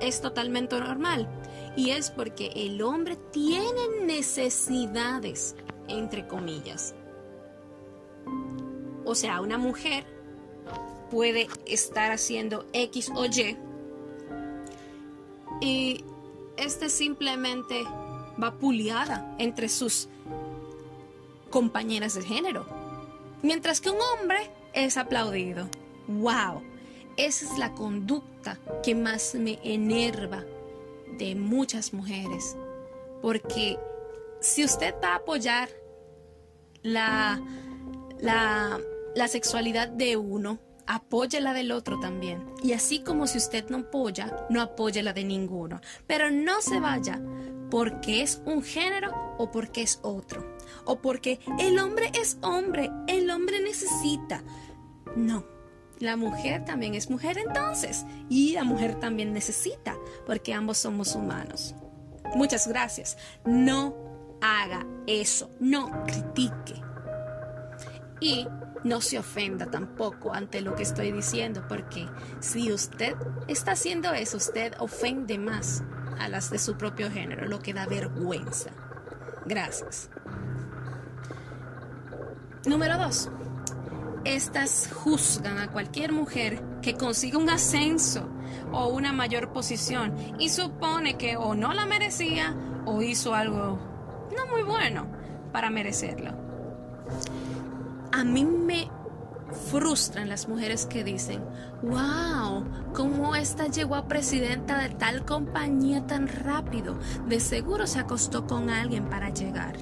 es 0.00 0.22
totalmente 0.22 0.78
normal. 0.80 1.28
Y 1.76 1.90
es 1.90 2.10
porque 2.10 2.50
el 2.54 2.80
hombre 2.82 3.16
tiene 3.32 4.04
necesidades 4.04 5.54
entre 5.88 6.26
comillas. 6.26 6.94
O 9.04 9.14
sea, 9.14 9.40
una 9.40 9.58
mujer 9.58 10.04
puede 11.10 11.48
estar 11.66 12.10
haciendo 12.10 12.66
X 12.72 13.10
o 13.14 13.26
Y 13.26 13.56
y 15.60 16.04
este 16.56 16.88
simplemente 16.88 17.84
va 18.42 18.58
puliada 18.58 19.34
entre 19.38 19.68
sus 19.68 20.08
compañeras 21.50 22.14
de 22.14 22.22
género. 22.22 22.66
Mientras 23.42 23.80
que 23.80 23.90
un 23.90 23.98
hombre 24.00 24.50
es 24.72 24.96
aplaudido. 24.96 25.68
¡Wow! 26.08 26.62
Esa 27.16 27.46
es 27.46 27.58
la 27.58 27.72
conducta 27.72 28.58
que 28.82 28.94
más 28.94 29.34
me 29.34 29.58
enerva 29.62 30.44
de 31.18 31.34
muchas 31.34 31.92
mujeres. 31.92 32.56
Porque 33.22 33.78
si 34.40 34.64
usted 34.64 34.94
va 35.02 35.12
a 35.12 35.16
apoyar 35.16 35.68
la, 36.82 37.40
la, 38.20 38.78
la 39.14 39.28
sexualidad 39.28 39.88
de 39.88 40.16
uno, 40.16 40.58
apoye 40.86 41.40
la 41.40 41.52
del 41.52 41.72
otro 41.72 41.98
también. 41.98 42.44
Y 42.62 42.72
así 42.72 43.00
como 43.00 43.26
si 43.26 43.38
usted 43.38 43.68
no 43.68 43.78
apoya, 43.78 44.46
no 44.50 44.60
apoye 44.60 45.02
la 45.02 45.12
de 45.12 45.24
ninguno. 45.24 45.80
Pero 46.06 46.30
no 46.30 46.60
se 46.60 46.80
vaya 46.80 47.20
porque 47.70 48.22
es 48.22 48.40
un 48.44 48.62
género 48.62 49.12
o 49.38 49.50
porque 49.50 49.82
es 49.82 49.98
otro. 50.02 50.56
O 50.84 51.00
porque 51.00 51.40
el 51.58 51.78
hombre 51.78 52.10
es 52.20 52.38
hombre, 52.42 52.90
el 53.08 53.30
hombre 53.30 53.60
necesita. 53.60 54.42
No, 55.16 55.44
la 55.98 56.16
mujer 56.16 56.64
también 56.64 56.94
es 56.94 57.10
mujer 57.10 57.38
entonces. 57.38 58.04
Y 58.28 58.52
la 58.52 58.64
mujer 58.64 58.96
también 58.96 59.32
necesita, 59.32 59.96
porque 60.26 60.52
ambos 60.54 60.78
somos 60.78 61.14
humanos. 61.14 61.74
Muchas 62.34 62.66
gracias. 62.68 63.16
No 63.44 63.94
haga 64.40 64.86
eso, 65.06 65.50
no 65.60 66.04
critique. 66.04 66.82
Y 68.20 68.46
no 68.84 69.00
se 69.00 69.18
ofenda 69.18 69.66
tampoco 69.66 70.32
ante 70.32 70.60
lo 70.60 70.74
que 70.74 70.82
estoy 70.82 71.12
diciendo, 71.12 71.64
porque 71.68 72.06
si 72.40 72.72
usted 72.72 73.14
está 73.48 73.72
haciendo 73.72 74.12
eso, 74.12 74.36
usted 74.36 74.74
ofende 74.78 75.38
más 75.38 75.82
a 76.18 76.28
las 76.28 76.50
de 76.50 76.58
su 76.58 76.76
propio 76.76 77.10
género, 77.10 77.46
lo 77.46 77.58
que 77.58 77.74
da 77.74 77.86
vergüenza. 77.86 78.70
Gracias. 79.44 80.08
Número 82.64 82.98
dos. 82.98 83.30
Estas 84.26 84.90
juzgan 84.92 85.58
a 85.58 85.70
cualquier 85.70 86.10
mujer 86.10 86.60
que 86.82 86.94
consiga 86.94 87.38
un 87.38 87.48
ascenso 87.48 88.28
o 88.72 88.88
una 88.88 89.12
mayor 89.12 89.52
posición 89.52 90.16
y 90.40 90.48
supone 90.48 91.16
que 91.16 91.36
o 91.36 91.54
no 91.54 91.72
la 91.72 91.86
merecía 91.86 92.56
o 92.86 93.02
hizo 93.02 93.36
algo 93.36 93.78
no 94.36 94.46
muy 94.50 94.64
bueno 94.64 95.06
para 95.52 95.70
merecerlo. 95.70 96.32
A 98.10 98.24
mí 98.24 98.44
me 98.44 98.90
frustran 99.70 100.28
las 100.28 100.48
mujeres 100.48 100.86
que 100.86 101.04
dicen, 101.04 101.44
wow, 101.82 102.64
¿cómo 102.94 103.36
esta 103.36 103.68
llegó 103.68 103.94
a 103.94 104.08
presidenta 104.08 104.78
de 104.78 104.88
tal 104.88 105.24
compañía 105.24 106.04
tan 106.04 106.26
rápido? 106.26 106.98
De 107.28 107.38
seguro 107.38 107.86
se 107.86 108.00
acostó 108.00 108.44
con 108.48 108.70
alguien 108.70 109.04
para 109.08 109.30
llegar. 109.30 109.76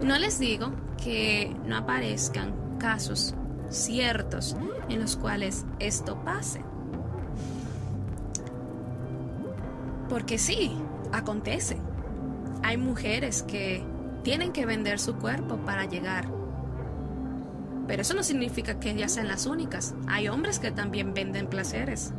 No 0.00 0.16
les 0.16 0.38
digo 0.38 0.70
que 1.02 1.56
no 1.66 1.76
aparezcan 1.76 2.67
casos 2.78 3.34
ciertos 3.68 4.56
en 4.88 5.00
los 5.00 5.16
cuales 5.16 5.66
esto 5.78 6.22
pase. 6.24 6.62
Porque 10.08 10.38
sí, 10.38 10.72
acontece 11.12 11.78
hay 12.62 12.76
mujeres 12.76 13.42
que 13.42 13.82
tienen 14.22 14.52
que 14.52 14.66
vender 14.66 14.98
su 14.98 15.16
cuerpo 15.16 15.56
para 15.56 15.86
llegar. 15.86 16.28
Pero 17.86 18.02
eso 18.02 18.14
no 18.14 18.22
significa 18.22 18.78
que 18.78 18.90
ellas 18.90 19.12
sean 19.12 19.28
las 19.28 19.46
únicas. 19.46 19.94
Hay 20.06 20.28
hombres 20.28 20.58
que 20.58 20.70
también 20.70 21.14
venden 21.14 21.46
placeres 21.46 22.12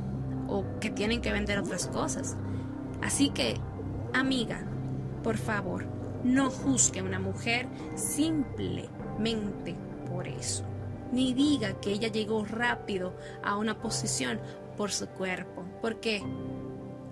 o 0.48 0.66
que 0.80 0.90
tienen 0.90 1.22
que 1.22 1.32
vender 1.32 1.60
otras 1.60 1.88
cosas. 1.88 2.36
Así 3.04 3.30
que, 3.30 3.58
amiga, 4.14 4.64
por 5.24 5.38
favor, 5.38 5.86
no 6.24 6.50
juzgue 6.50 7.02
a 7.02 7.04
una 7.04 7.20
mujer 7.20 7.68
simplemente 7.96 9.76
eso. 10.28 10.64
Ni 11.12 11.34
diga 11.34 11.80
que 11.80 11.92
ella 11.92 12.10
llegó 12.10 12.46
rápido 12.46 13.16
a 13.44 13.58
una 13.58 13.82
posición 13.82 14.40
por 14.78 14.92
su 14.92 15.08
cuerpo, 15.08 15.66
porque 15.82 16.24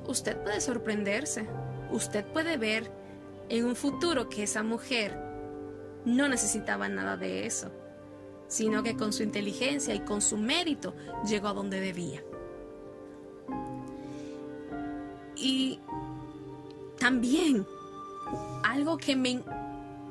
usted 0.08 0.42
puede 0.44 0.62
sorprenderse. 0.62 1.48
Usted 1.92 2.26
puede 2.26 2.58
ver 2.58 2.92
en 3.50 3.66
un 3.66 3.76
futuro 3.76 4.30
que 4.30 4.44
esa 4.44 4.62
mujer 4.64 5.18
no 6.06 6.28
necesitaba 6.28 6.88
nada 6.90 7.18
de 7.18 7.46
eso, 7.46 7.72
sino 8.48 8.84
que 8.84 8.96
con 8.96 9.14
su 9.14 9.24
inteligencia 9.24 9.94
y 9.94 10.02
con 10.02 10.22
su 10.22 10.38
mérito 10.38 10.94
llegó 11.28 11.48
a 11.50 11.54
donde 11.54 11.80
debía. 11.80 12.24
Y 15.36 15.80
también 17.00 17.66
algo 18.64 18.98
que 18.98 19.16
me 19.16 19.44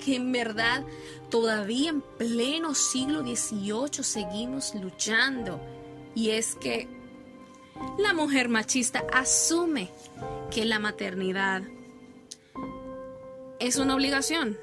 que 0.03 0.17
en 0.17 0.33
verdad 0.33 0.85
todavía 1.31 1.91
en 1.91 2.01
pleno 2.01 2.75
siglo 2.75 3.21
XVIII 3.23 4.03
seguimos 4.03 4.75
luchando 4.75 5.61
y 6.15 6.31
es 6.31 6.55
que 6.57 6.89
la 7.99 8.15
mujer 8.15 8.49
machista 8.49 9.05
asume 9.13 9.91
que 10.51 10.65
la 10.65 10.79
maternidad 10.79 11.63
es 13.59 13.77
una 13.77 13.95
obligación 13.95 14.59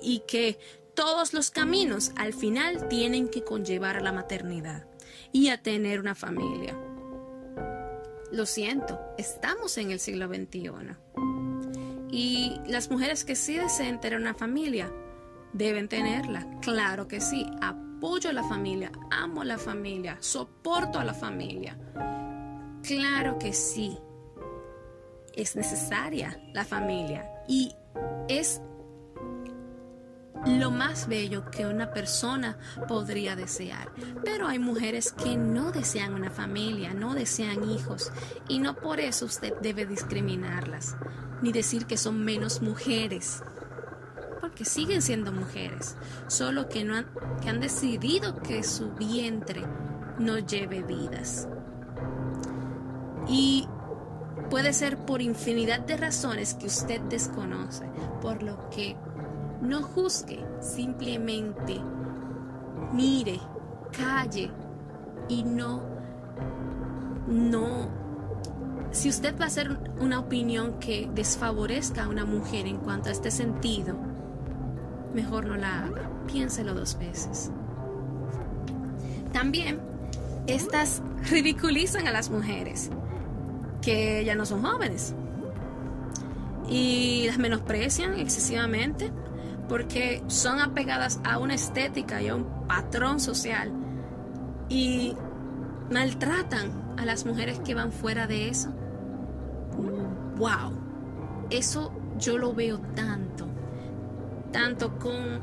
y 0.00 0.20
que 0.20 0.58
todos 0.94 1.34
los 1.34 1.50
caminos 1.50 2.12
al 2.16 2.32
final 2.32 2.88
tienen 2.88 3.28
que 3.28 3.44
conllevar 3.44 3.96
a 3.96 4.00
la 4.00 4.12
maternidad 4.12 4.86
y 5.32 5.48
a 5.48 5.62
tener 5.62 6.00
una 6.00 6.14
familia. 6.14 6.76
Lo 8.32 8.46
siento, 8.46 8.98
estamos 9.18 9.76
en 9.78 9.90
el 9.90 10.00
siglo 10.00 10.26
XXI. 10.28 10.96
Y 12.10 12.60
las 12.66 12.90
mujeres 12.90 13.24
que 13.24 13.36
sí 13.36 13.56
deseen 13.56 14.00
tener 14.00 14.20
una 14.20 14.34
familia, 14.34 14.92
deben 15.52 15.88
tenerla. 15.88 16.46
Claro 16.60 17.08
que 17.08 17.20
sí. 17.20 17.46
Apoyo 17.60 18.30
a 18.30 18.32
la 18.32 18.44
familia, 18.44 18.92
amo 19.10 19.42
a 19.42 19.44
la 19.44 19.58
familia, 19.58 20.16
soporto 20.20 20.98
a 20.98 21.04
la 21.04 21.14
familia. 21.14 21.78
Claro 22.82 23.38
que 23.38 23.52
sí. 23.52 23.98
Es 25.34 25.56
necesaria 25.56 26.40
la 26.52 26.64
familia 26.64 27.28
y 27.46 27.74
es 28.28 28.62
lo 30.44 30.70
más 30.70 31.08
bello 31.08 31.50
que 31.50 31.66
una 31.66 31.90
persona 31.92 32.56
podría 32.88 33.36
desear. 33.36 33.90
Pero 34.24 34.46
hay 34.46 34.58
mujeres 34.58 35.12
que 35.12 35.36
no 35.36 35.72
desean 35.72 36.14
una 36.14 36.30
familia, 36.30 36.94
no 36.94 37.14
desean 37.14 37.68
hijos, 37.70 38.12
y 38.48 38.58
no 38.58 38.74
por 38.76 39.00
eso 39.00 39.26
usted 39.26 39.54
debe 39.60 39.86
discriminarlas, 39.86 40.96
ni 41.42 41.52
decir 41.52 41.86
que 41.86 41.96
son 41.96 42.24
menos 42.24 42.62
mujeres, 42.62 43.42
porque 44.40 44.64
siguen 44.64 45.02
siendo 45.02 45.32
mujeres, 45.32 45.96
solo 46.28 46.68
que, 46.68 46.84
no 46.84 46.96
han, 46.96 47.06
que 47.42 47.48
han 47.48 47.60
decidido 47.60 48.40
que 48.42 48.62
su 48.62 48.92
vientre 48.92 49.64
no 50.18 50.38
lleve 50.38 50.82
vidas. 50.82 51.48
Y 53.28 53.66
puede 54.50 54.72
ser 54.72 54.98
por 54.98 55.20
infinidad 55.20 55.80
de 55.80 55.96
razones 55.96 56.54
que 56.54 56.66
usted 56.66 57.00
desconoce, 57.02 57.84
por 58.20 58.42
lo 58.42 58.70
que 58.70 58.96
no 59.60 59.82
juzgue, 59.82 60.44
simplemente 60.60 61.80
mire, 62.92 63.40
calle 63.96 64.50
y 65.28 65.42
no, 65.42 65.82
no, 67.26 67.88
si 68.90 69.08
usted 69.08 69.38
va 69.38 69.44
a 69.44 69.48
hacer 69.48 69.78
una 70.00 70.20
opinión 70.20 70.78
que 70.78 71.10
desfavorezca 71.14 72.04
a 72.04 72.08
una 72.08 72.24
mujer 72.24 72.66
en 72.66 72.78
cuanto 72.78 73.08
a 73.08 73.12
este 73.12 73.30
sentido, 73.30 73.96
mejor 75.14 75.46
no 75.46 75.56
la 75.56 75.84
haga, 75.84 76.10
piénselo 76.26 76.74
dos 76.74 76.98
veces. 76.98 77.50
También, 79.32 79.80
estas 80.46 81.02
ridiculizan 81.30 82.06
a 82.06 82.12
las 82.12 82.30
mujeres, 82.30 82.90
que 83.82 84.24
ya 84.24 84.34
no 84.34 84.46
son 84.46 84.62
jóvenes, 84.62 85.14
y 86.68 87.24
las 87.26 87.38
menosprecian 87.38 88.18
excesivamente 88.18 89.12
porque 89.68 90.22
son 90.28 90.60
apegadas 90.60 91.20
a 91.24 91.38
una 91.38 91.54
estética 91.54 92.22
y 92.22 92.28
a 92.28 92.34
un 92.34 92.66
patrón 92.66 93.20
social 93.20 93.72
y 94.68 95.16
maltratan 95.90 96.94
a 96.98 97.04
las 97.04 97.26
mujeres 97.26 97.60
que 97.60 97.74
van 97.74 97.92
fuera 97.92 98.26
de 98.26 98.48
eso. 98.48 98.70
¡Wow! 100.36 100.72
Eso 101.50 101.92
yo 102.18 102.38
lo 102.38 102.52
veo 102.54 102.78
tanto, 102.94 103.46
tanto 104.52 104.98
con, 104.98 105.40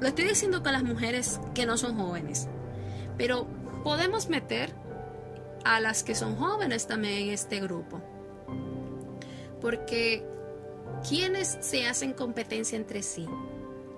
lo 0.00 0.06
estoy 0.06 0.24
diciendo 0.26 0.62
con 0.62 0.72
las 0.72 0.82
mujeres 0.82 1.40
que 1.54 1.66
no 1.66 1.76
son 1.76 1.96
jóvenes, 1.96 2.48
pero 3.16 3.46
podemos 3.82 4.28
meter 4.28 4.74
a 5.64 5.80
las 5.80 6.02
que 6.02 6.14
son 6.14 6.36
jóvenes 6.36 6.86
también 6.86 7.28
en 7.28 7.30
este 7.30 7.60
grupo. 7.60 8.00
Porque 9.60 10.24
¿quiénes 11.08 11.58
se 11.60 11.86
hacen 11.86 12.12
competencia 12.12 12.76
entre 12.76 13.02
sí? 13.02 13.26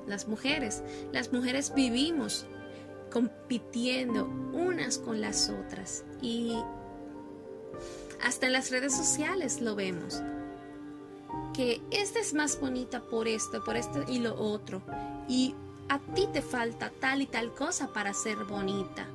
Las 0.09 0.29
mujeres. 0.29 0.83
Las 1.13 1.33
mujeres 1.33 1.73
vivimos 1.75 2.47
compitiendo 3.13 4.27
unas 4.53 4.99
con 4.99 5.21
las 5.21 5.49
otras 5.49 6.05
y 6.21 6.57
hasta 8.23 8.47
en 8.47 8.53
las 8.53 8.71
redes 8.71 8.97
sociales 8.97 9.61
lo 9.61 9.75
vemos. 9.75 10.23
Que 11.55 11.81
esta 11.91 12.21
es 12.21 12.35
más 12.35 12.61
bonita 12.61 13.01
por 13.01 13.27
esto, 13.29 13.65
por 13.65 13.77
esto 13.77 14.05
y 14.09 14.19
lo 14.19 14.35
otro. 14.41 14.83
Y 15.29 15.55
a 15.89 15.99
ti 15.99 16.29
te 16.33 16.43
falta 16.43 16.93
tal 17.01 17.23
y 17.23 17.27
tal 17.27 17.55
cosa 17.55 17.93
para 17.93 18.13
ser 18.15 18.37
bonita. 18.45 19.07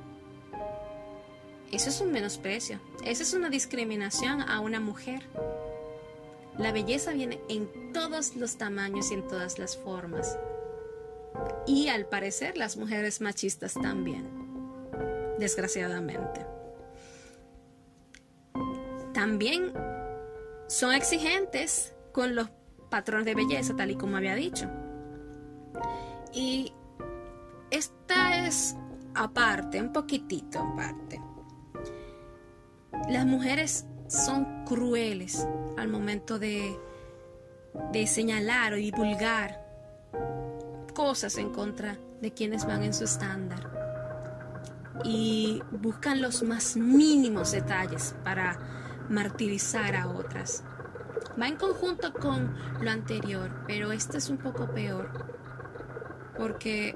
Eso 1.70 1.88
es 1.90 2.00
un 2.00 2.12
menosprecio. 2.12 2.78
Eso 3.04 3.22
es 3.22 3.34
una 3.34 3.48
discriminación 3.48 4.42
a 4.42 4.60
una 4.60 4.80
mujer. 4.80 5.22
La 6.58 6.70
belleza 6.70 7.12
viene 7.12 7.40
en 7.48 7.92
todos 7.92 8.36
los 8.36 8.56
tamaños 8.56 9.10
y 9.10 9.14
en 9.14 9.26
todas 9.26 9.58
las 9.58 9.76
formas. 9.76 10.36
Y 11.66 11.88
al 11.88 12.06
parecer 12.06 12.56
las 12.56 12.76
mujeres 12.76 13.20
machistas 13.20 13.74
también, 13.74 14.28
desgraciadamente. 15.38 16.46
También 19.12 19.72
son 20.68 20.92
exigentes 20.92 21.94
con 22.12 22.34
los 22.34 22.50
patrones 22.90 23.26
de 23.26 23.34
belleza, 23.34 23.74
tal 23.76 23.90
y 23.90 23.96
como 23.96 24.16
había 24.16 24.34
dicho. 24.34 24.68
Y 26.32 26.72
esta 27.70 28.46
es 28.46 28.76
aparte, 29.14 29.80
un 29.80 29.92
poquitito 29.92 30.60
aparte. 30.60 31.20
Las 33.08 33.26
mujeres 33.26 33.86
son 34.08 34.64
crueles 34.64 35.46
al 35.76 35.88
momento 35.88 36.38
de, 36.38 36.78
de 37.92 38.06
señalar 38.06 38.74
o 38.74 38.76
divulgar 38.76 39.64
cosas 40.94 41.36
en 41.38 41.50
contra 41.50 41.98
de 42.22 42.32
quienes 42.32 42.66
van 42.66 42.82
en 42.82 42.94
su 42.94 43.04
estándar 43.04 43.70
y 45.04 45.62
buscan 45.70 46.22
los 46.22 46.42
más 46.42 46.76
mínimos 46.76 47.52
detalles 47.52 48.14
para 48.22 48.58
martirizar 49.08 49.96
a 49.96 50.08
otras. 50.08 50.62
Va 51.40 51.48
en 51.48 51.56
conjunto 51.56 52.12
con 52.12 52.54
lo 52.80 52.90
anterior, 52.90 53.64
pero 53.66 53.92
este 53.92 54.18
es 54.18 54.30
un 54.30 54.38
poco 54.38 54.70
peor 54.72 55.34
porque 56.36 56.94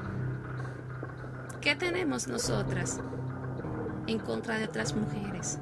¿qué 1.61 1.75
tenemos 1.77 2.29
nosotras 2.29 3.01
en 4.07 4.19
contra 4.19 4.59
de 4.59 4.65
otras 4.65 4.95
mujeres? 4.95 5.59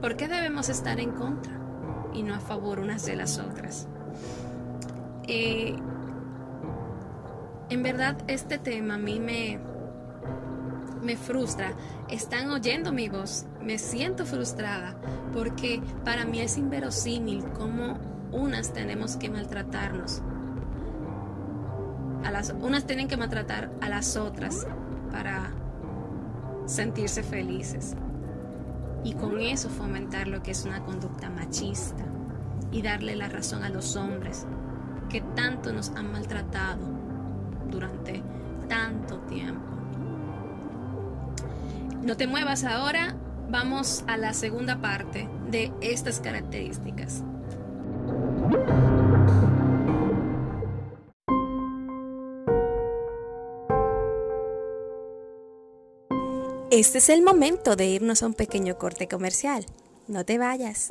¿Por 0.00 0.16
qué 0.16 0.28
debemos 0.28 0.68
estar 0.68 0.98
en 1.00 1.12
contra 1.12 1.58
y 2.12 2.22
no 2.22 2.34
a 2.34 2.40
favor 2.40 2.80
unas 2.80 3.04
de 3.06 3.16
las 3.16 3.38
otras? 3.38 3.88
Eh, 5.28 5.76
en 7.72 7.82
verdad 7.82 8.18
este 8.26 8.58
tema 8.58 8.94
a 8.94 8.98
mí 8.98 9.18
me, 9.18 9.58
me 11.02 11.16
frustra. 11.16 11.72
Están 12.08 12.50
oyendo 12.50 12.92
mi 12.92 13.08
voz, 13.08 13.46
me 13.62 13.78
siento 13.78 14.26
frustrada 14.26 14.94
porque 15.32 15.82
para 16.04 16.26
mí 16.26 16.40
es 16.40 16.58
inverosímil 16.58 17.44
cómo 17.52 17.98
unas 18.30 18.72
tenemos 18.74 19.16
que 19.16 19.30
maltratarnos. 19.30 20.20
A 22.24 22.30
las, 22.30 22.54
unas 22.60 22.86
tienen 22.86 23.08
que 23.08 23.16
maltratar 23.16 23.70
a 23.80 23.88
las 23.88 24.16
otras 24.16 24.66
para 25.10 25.50
sentirse 26.66 27.22
felices. 27.22 27.96
Y 29.02 29.14
con 29.14 29.40
eso 29.40 29.68
fomentar 29.68 30.28
lo 30.28 30.42
que 30.42 30.52
es 30.52 30.64
una 30.64 30.84
conducta 30.84 31.30
machista 31.30 32.04
y 32.70 32.82
darle 32.82 33.16
la 33.16 33.28
razón 33.28 33.64
a 33.64 33.70
los 33.70 33.96
hombres 33.96 34.46
que 35.08 35.20
tanto 35.20 35.72
nos 35.72 35.90
han 35.90 36.12
maltratado 36.12 37.01
durante 37.72 38.22
tanto 38.68 39.18
tiempo. 39.20 39.60
No 42.02 42.16
te 42.16 42.26
muevas 42.26 42.64
ahora, 42.64 43.16
vamos 43.50 44.04
a 44.06 44.16
la 44.16 44.34
segunda 44.34 44.80
parte 44.80 45.28
de 45.50 45.72
estas 45.80 46.20
características. 46.20 47.24
Este 56.70 56.98
es 56.98 57.10
el 57.10 57.22
momento 57.22 57.76
de 57.76 57.86
irnos 57.86 58.22
a 58.22 58.26
un 58.26 58.34
pequeño 58.34 58.78
corte 58.78 59.06
comercial. 59.06 59.66
No 60.08 60.24
te 60.24 60.38
vayas. 60.38 60.88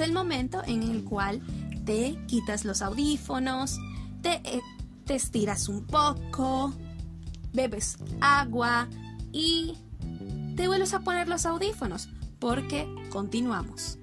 Es 0.00 0.06
el 0.06 0.12
momento 0.14 0.62
en 0.66 0.82
el 0.82 1.04
cual 1.04 1.42
te 1.84 2.16
quitas 2.26 2.64
los 2.64 2.80
audífonos, 2.82 3.78
te, 4.22 4.40
eh, 4.44 4.62
te 5.04 5.14
estiras 5.14 5.68
un 5.68 5.86
poco, 5.86 6.72
bebes 7.52 7.98
agua 8.20 8.88
y 9.32 9.76
te 10.56 10.68
vuelves 10.68 10.94
a 10.94 11.00
poner 11.00 11.28
los 11.28 11.44
audífonos 11.46 12.08
porque 12.38 12.88
continuamos. 13.10 13.98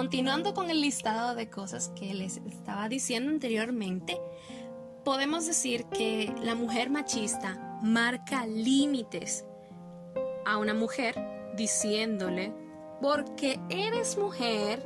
Continuando 0.00 0.54
con 0.54 0.70
el 0.70 0.80
listado 0.80 1.34
de 1.34 1.50
cosas 1.50 1.90
que 1.90 2.14
les 2.14 2.38
estaba 2.38 2.88
diciendo 2.88 3.30
anteriormente, 3.30 4.18
podemos 5.04 5.46
decir 5.46 5.84
que 5.88 6.34
la 6.42 6.54
mujer 6.54 6.88
machista 6.88 7.78
marca 7.82 8.46
límites 8.46 9.44
a 10.46 10.56
una 10.56 10.72
mujer 10.72 11.22
diciéndole, 11.54 12.50
porque 13.02 13.60
eres 13.68 14.16
mujer, 14.16 14.82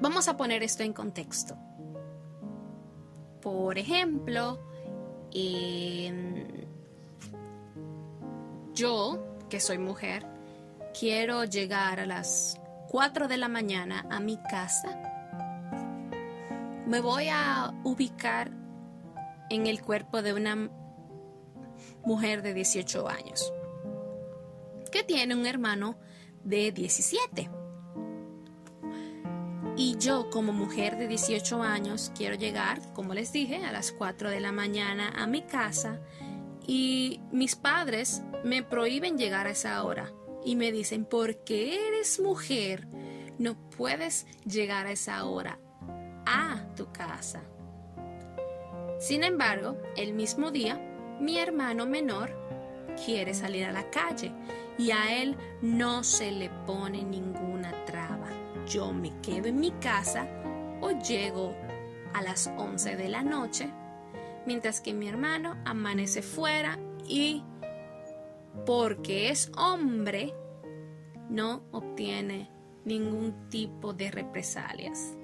vamos 0.00 0.26
a 0.26 0.36
poner 0.36 0.64
esto 0.64 0.82
en 0.82 0.94
contexto. 0.94 1.56
Por 3.40 3.78
ejemplo, 3.78 4.58
yo, 8.74 9.36
que 9.48 9.60
soy 9.60 9.78
mujer, 9.78 10.31
quiero 10.98 11.44
llegar 11.44 12.00
a 12.00 12.06
las 12.06 12.60
4 12.88 13.28
de 13.28 13.36
la 13.36 13.48
mañana 13.48 14.06
a 14.10 14.20
mi 14.20 14.36
casa, 14.36 14.88
me 16.86 17.00
voy 17.00 17.28
a 17.30 17.72
ubicar 17.84 18.50
en 19.50 19.66
el 19.66 19.82
cuerpo 19.82 20.22
de 20.22 20.34
una 20.34 20.70
mujer 22.04 22.42
de 22.42 22.54
18 22.54 23.08
años 23.08 23.52
que 24.90 25.02
tiene 25.02 25.34
un 25.34 25.46
hermano 25.46 25.96
de 26.44 26.70
17. 26.70 27.50
Y 29.74 29.96
yo 29.98 30.28
como 30.28 30.52
mujer 30.52 30.98
de 30.98 31.08
18 31.08 31.62
años 31.62 32.12
quiero 32.14 32.36
llegar, 32.36 32.92
como 32.92 33.14
les 33.14 33.32
dije, 33.32 33.64
a 33.64 33.72
las 33.72 33.90
4 33.92 34.28
de 34.28 34.40
la 34.40 34.52
mañana 34.52 35.08
a 35.16 35.26
mi 35.26 35.42
casa. 35.42 36.00
Y 36.66 37.20
mis 37.32 37.56
padres 37.56 38.22
me 38.44 38.62
prohíben 38.62 39.16
llegar 39.16 39.46
a 39.46 39.50
esa 39.50 39.82
hora 39.82 40.12
y 40.44 40.56
me 40.56 40.72
dicen, 40.72 41.04
porque 41.04 41.88
eres 41.88 42.20
mujer, 42.20 42.86
no 43.38 43.56
puedes 43.70 44.26
llegar 44.44 44.86
a 44.86 44.92
esa 44.92 45.24
hora 45.24 45.58
a 46.26 46.64
tu 46.76 46.92
casa. 46.92 47.42
Sin 48.98 49.24
embargo, 49.24 49.76
el 49.96 50.14
mismo 50.14 50.50
día, 50.50 50.80
mi 51.20 51.38
hermano 51.38 51.86
menor 51.86 52.36
quiere 53.04 53.34
salir 53.34 53.64
a 53.64 53.72
la 53.72 53.90
calle 53.90 54.32
y 54.78 54.90
a 54.90 55.20
él 55.20 55.36
no 55.60 56.04
se 56.04 56.30
le 56.30 56.50
pone 56.66 57.02
ninguna 57.02 57.84
traba. 57.84 58.28
Yo 58.66 58.92
me 58.92 59.12
quedo 59.20 59.48
en 59.48 59.58
mi 59.58 59.72
casa 59.72 60.28
o 60.80 60.90
llego 60.90 61.54
a 62.14 62.22
las 62.22 62.48
11 62.56 62.96
de 62.96 63.08
la 63.08 63.22
noche, 63.22 63.70
mientras 64.46 64.80
que 64.80 64.94
mi 64.94 65.08
hermano 65.08 65.56
amanece 65.64 66.22
fuera 66.22 66.78
y 67.06 67.42
porque 68.66 69.30
es 69.30 69.50
hombre, 69.56 70.34
no 71.28 71.62
obtiene 71.72 72.50
ningún 72.84 73.48
tipo 73.48 73.92
de 73.92 74.10
represalias. 74.10 75.16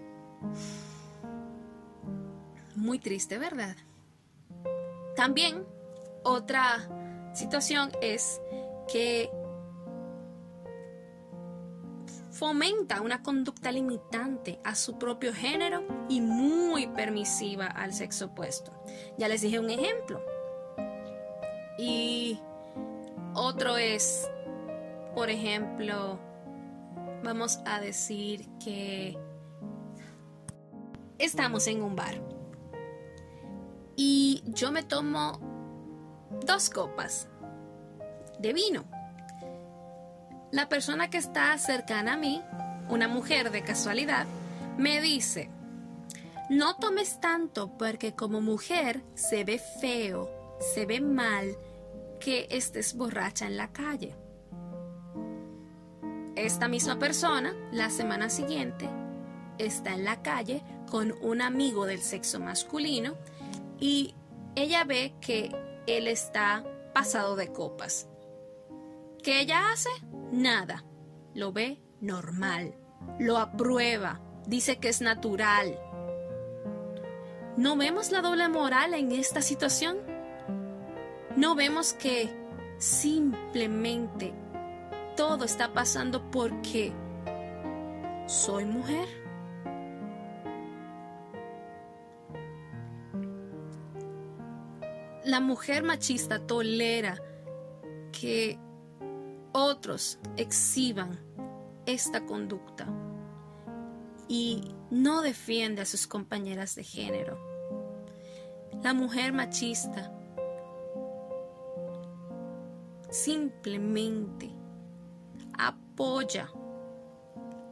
Muy 2.74 2.98
triste, 2.98 3.38
¿verdad? 3.38 3.76
También 5.16 5.66
otra 6.22 6.88
situación 7.34 7.90
es 8.00 8.40
que 8.92 9.30
fomenta 12.30 13.00
una 13.00 13.22
conducta 13.22 13.72
limitante 13.72 14.60
a 14.62 14.76
su 14.76 14.96
propio 14.96 15.34
género 15.34 15.84
y 16.08 16.20
muy 16.20 16.86
permisiva 16.86 17.66
al 17.66 17.92
sexo 17.92 18.26
opuesto. 18.26 18.72
Ya 19.18 19.26
les 19.26 19.40
dije 19.42 19.58
un 19.58 19.70
ejemplo. 19.70 20.22
Y 21.78 22.40
otro 23.38 23.76
es, 23.76 24.28
por 25.14 25.30
ejemplo, 25.30 26.18
vamos 27.22 27.60
a 27.64 27.80
decir 27.80 28.48
que 28.62 29.16
estamos 31.18 31.66
en 31.66 31.82
un 31.82 31.96
bar 31.96 32.20
y 33.96 34.42
yo 34.46 34.72
me 34.72 34.82
tomo 34.82 35.40
dos 36.46 36.70
copas 36.70 37.28
de 38.38 38.52
vino. 38.52 38.84
La 40.50 40.68
persona 40.68 41.10
que 41.10 41.18
está 41.18 41.56
cercana 41.58 42.14
a 42.14 42.16
mí, 42.16 42.42
una 42.88 43.08
mujer 43.08 43.50
de 43.50 43.62
casualidad, 43.62 44.26
me 44.78 45.00
dice, 45.00 45.50
no 46.50 46.76
tomes 46.76 47.20
tanto 47.20 47.76
porque 47.76 48.14
como 48.14 48.40
mujer 48.40 49.02
se 49.14 49.44
ve 49.44 49.58
feo, 49.58 50.30
se 50.60 50.86
ve 50.86 51.00
mal 51.00 51.56
que 52.18 52.46
estés 52.50 52.94
borracha 52.94 53.46
en 53.46 53.56
la 53.56 53.72
calle. 53.72 54.16
Esta 56.36 56.68
misma 56.68 56.98
persona, 56.98 57.54
la 57.72 57.90
semana 57.90 58.30
siguiente, 58.30 58.88
está 59.58 59.94
en 59.94 60.04
la 60.04 60.22
calle 60.22 60.62
con 60.90 61.14
un 61.20 61.42
amigo 61.42 61.84
del 61.84 62.00
sexo 62.00 62.38
masculino 62.38 63.16
y 63.80 64.14
ella 64.54 64.84
ve 64.84 65.14
que 65.20 65.50
él 65.86 66.06
está 66.06 66.64
pasado 66.94 67.36
de 67.36 67.52
copas. 67.52 68.08
¿Qué 69.22 69.40
ella 69.40 69.72
hace? 69.72 69.90
Nada. 70.32 70.84
Lo 71.34 71.52
ve 71.52 71.80
normal. 72.00 72.74
Lo 73.18 73.38
aprueba. 73.38 74.20
Dice 74.46 74.78
que 74.78 74.88
es 74.88 75.00
natural. 75.00 75.78
¿No 77.56 77.76
vemos 77.76 78.12
la 78.12 78.22
doble 78.22 78.48
moral 78.48 78.94
en 78.94 79.10
esta 79.12 79.42
situación? 79.42 79.98
No 81.36 81.54
vemos 81.54 81.92
que 81.92 82.28
simplemente 82.78 84.32
todo 85.16 85.44
está 85.44 85.72
pasando 85.72 86.30
porque 86.30 86.92
soy 88.26 88.64
mujer. 88.64 89.08
La 95.24 95.40
mujer 95.40 95.82
machista 95.82 96.38
tolera 96.38 97.20
que 98.12 98.58
otros 99.52 100.18
exhiban 100.36 101.18
esta 101.84 102.24
conducta 102.24 102.86
y 104.28 104.74
no 104.90 105.22
defiende 105.22 105.82
a 105.82 105.86
sus 105.86 106.06
compañeras 106.06 106.74
de 106.74 106.84
género. 106.84 107.38
La 108.82 108.94
mujer 108.94 109.32
machista 109.32 110.12
simplemente 113.10 114.50
apoya 115.58 116.50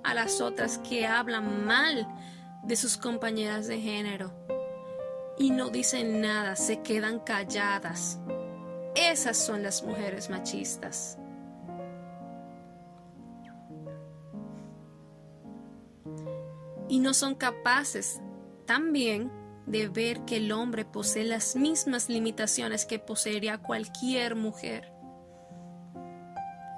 a 0.03 0.15
las 0.15 0.41
otras 0.41 0.79
que 0.79 1.07
hablan 1.07 1.67
mal 1.67 2.07
de 2.65 2.77
sus 2.77 2.97
compañeras 2.97 3.67
de 3.67 3.81
género 3.81 4.33
y 5.39 5.51
no 5.51 5.69
dicen 5.69 6.21
nada, 6.21 6.57
se 6.57 6.81
quedan 6.83 7.21
calladas. 7.21 8.19
Esas 8.95 9.37
son 9.37 9.63
las 9.63 9.83
mujeres 9.83 10.31
machistas. 10.31 11.19
Y 16.89 17.01
no 17.01 17.13
son 17.13 17.35
capaces 17.35 18.21
también 18.65 19.31
de 19.67 19.89
ver 19.89 20.25
que 20.25 20.37
el 20.37 20.53
hombre 20.53 20.85
posee 20.85 21.25
las 21.25 21.57
mismas 21.57 22.09
limitaciones 22.09 22.87
que 22.87 22.99
poseería 22.99 23.59
cualquier 23.59 24.37
mujer. 24.37 24.96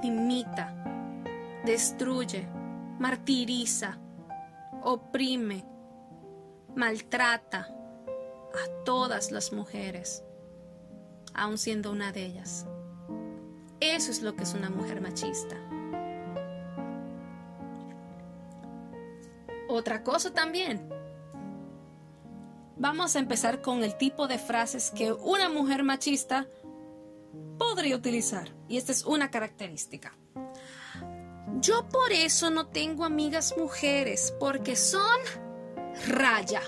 Limita, 0.03 0.75
destruye, 1.65 2.47
martiriza, 2.99 3.99
oprime, 4.83 5.65
maltrata 6.75 7.69
a 8.55 8.85
todas 8.85 9.31
las 9.33 9.53
mujeres, 9.53 10.25
aun 11.35 11.59
siendo 11.59 11.91
una 11.91 12.13
de 12.13 12.27
ellas. 12.27 12.67
Eso 13.81 14.11
es 14.11 14.23
lo 14.23 14.35
que 14.35 14.43
es 14.43 14.55
una 14.55 14.71
mujer 14.71 15.01
machista. 15.01 15.57
Otra 19.69 20.03
cosa 20.03 20.33
también. 20.33 20.89
Vamos 22.77 23.17
a 23.17 23.19
empezar 23.19 23.61
con 23.61 23.85
el 23.85 23.97
tipo 23.97 24.29
de 24.29 24.39
frases 24.39 24.91
que 24.91 25.13
una 25.13 25.49
mujer 25.49 25.83
machista 25.83 26.47
podría 27.59 27.97
utilizar. 27.97 28.55
Y 28.69 28.77
esta 28.79 28.93
es 28.93 29.05
una 29.05 29.31
característica. 29.31 30.17
Yo 31.61 31.89
por 31.89 32.13
eso 32.13 32.51
no 32.51 32.69
tengo 32.69 33.05
amigas 33.05 33.55
mujeres, 33.59 34.35
porque 34.39 34.77
son 34.77 35.19
raya. 36.07 36.63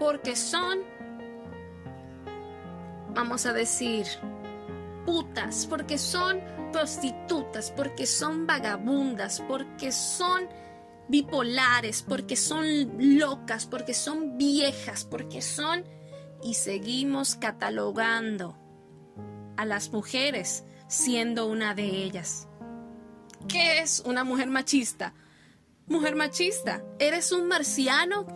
Porque 0.00 0.34
son, 0.36 0.78
vamos 3.14 3.46
a 3.46 3.52
decir, 3.52 4.06
putas, 5.06 5.66
porque 5.66 5.98
son 5.98 6.40
prostitutas, 6.72 7.70
porque 7.70 8.06
son 8.06 8.46
vagabundas, 8.46 9.42
porque 9.46 9.92
son 9.92 10.48
bipolares, 11.08 12.02
porque 12.02 12.36
son 12.36 13.18
locas, 13.18 13.66
porque 13.66 13.94
son 13.94 14.36
viejas, 14.36 15.04
porque 15.04 15.42
son... 15.42 15.84
Y 16.42 16.54
seguimos 16.54 17.34
catalogando 17.34 18.56
a 19.56 19.64
las 19.64 19.92
mujeres 19.92 20.64
siendo 20.88 21.46
una 21.46 21.74
de 21.74 21.84
ellas. 21.84 22.48
¿Qué 23.48 23.80
es 23.80 24.00
una 24.04 24.24
mujer 24.24 24.48
machista? 24.48 25.14
Mujer 25.86 26.16
machista, 26.16 26.82
¿eres 26.98 27.32
un 27.32 27.48
marciano? 27.48 28.26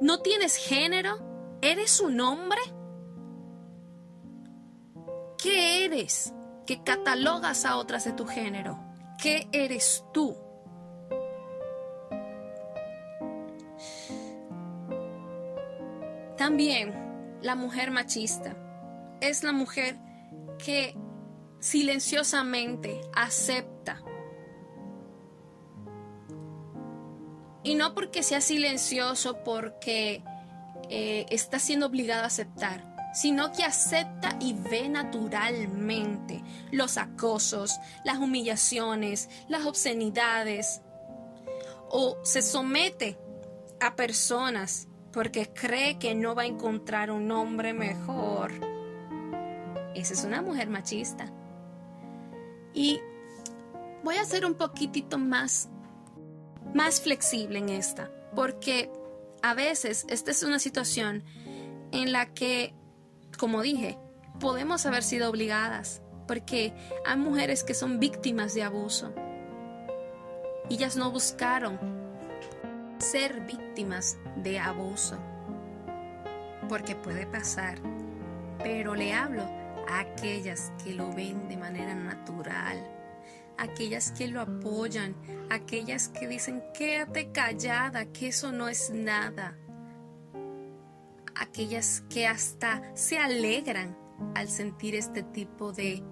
¿No 0.00 0.20
tienes 0.20 0.56
género? 0.56 1.58
¿Eres 1.60 2.00
un 2.00 2.20
hombre? 2.20 2.60
¿Qué 5.38 5.84
eres 5.84 6.32
que 6.66 6.82
catalogas 6.82 7.64
a 7.64 7.76
otras 7.76 8.04
de 8.04 8.12
tu 8.12 8.26
género? 8.26 8.82
¿Qué 9.18 9.48
eres 9.52 10.04
tú? 10.12 10.36
También 16.44 16.92
la 17.40 17.54
mujer 17.54 17.90
machista 17.90 18.54
es 19.22 19.42
la 19.44 19.52
mujer 19.52 19.96
que 20.62 20.94
silenciosamente 21.58 23.00
acepta. 23.14 24.02
Y 27.62 27.76
no 27.76 27.94
porque 27.94 28.22
sea 28.22 28.42
silencioso, 28.42 29.42
porque 29.42 30.22
eh, 30.90 31.24
está 31.30 31.58
siendo 31.58 31.86
obligado 31.86 32.24
a 32.24 32.26
aceptar, 32.26 32.94
sino 33.14 33.50
que 33.50 33.64
acepta 33.64 34.36
y 34.38 34.52
ve 34.52 34.90
naturalmente 34.90 36.42
los 36.70 36.98
acosos, 36.98 37.80
las 38.04 38.18
humillaciones, 38.18 39.30
las 39.48 39.64
obscenidades, 39.64 40.82
o 41.88 42.18
se 42.22 42.42
somete 42.42 43.18
a 43.80 43.96
personas 43.96 44.88
porque 45.14 45.52
cree 45.54 45.98
que 45.98 46.14
no 46.14 46.34
va 46.34 46.42
a 46.42 46.46
encontrar 46.46 47.10
un 47.10 47.30
hombre 47.30 47.72
mejor. 47.72 48.52
Esa 49.94 50.12
es 50.12 50.24
una 50.24 50.42
mujer 50.42 50.68
machista. 50.68 51.32
Y 52.74 53.00
voy 54.02 54.16
a 54.16 54.24
ser 54.24 54.44
un 54.44 54.54
poquitito 54.54 55.16
más, 55.16 55.70
más 56.74 57.00
flexible 57.00 57.60
en 57.60 57.68
esta, 57.68 58.10
porque 58.34 58.90
a 59.40 59.54
veces 59.54 60.04
esta 60.08 60.32
es 60.32 60.42
una 60.42 60.58
situación 60.58 61.22
en 61.92 62.12
la 62.12 62.34
que 62.34 62.74
como 63.38 63.62
dije, 63.62 63.98
podemos 64.40 64.86
haber 64.86 65.02
sido 65.02 65.28
obligadas, 65.28 66.02
porque 66.26 66.72
hay 67.04 67.16
mujeres 67.16 67.64
que 67.64 67.74
son 67.74 68.00
víctimas 68.00 68.54
de 68.54 68.62
abuso. 68.62 69.12
Ellas 70.70 70.96
no 70.96 71.10
buscaron 71.10 72.03
ser 73.04 73.40
víctimas 73.42 74.18
de 74.36 74.58
abuso, 74.58 75.18
porque 76.68 76.96
puede 76.96 77.26
pasar, 77.26 77.78
pero 78.58 78.94
le 78.94 79.12
hablo 79.12 79.44
a 79.88 80.00
aquellas 80.00 80.72
que 80.82 80.94
lo 80.94 81.12
ven 81.12 81.48
de 81.48 81.56
manera 81.56 81.94
natural, 81.94 82.78
aquellas 83.58 84.10
que 84.10 84.28
lo 84.28 84.40
apoyan, 84.40 85.14
aquellas 85.50 86.08
que 86.08 86.26
dicen 86.26 86.62
quédate 86.72 87.30
callada, 87.30 88.06
que 88.06 88.28
eso 88.28 88.50
no 88.52 88.68
es 88.68 88.90
nada 88.90 89.56
aquellas 91.34 92.02
que 92.08 92.26
hasta 92.26 92.82
se 92.94 93.18
alegran 93.18 93.96
al 94.34 94.48
sentir 94.48 94.94
este 94.94 95.22
tipo 95.22 95.72
de 95.72 96.02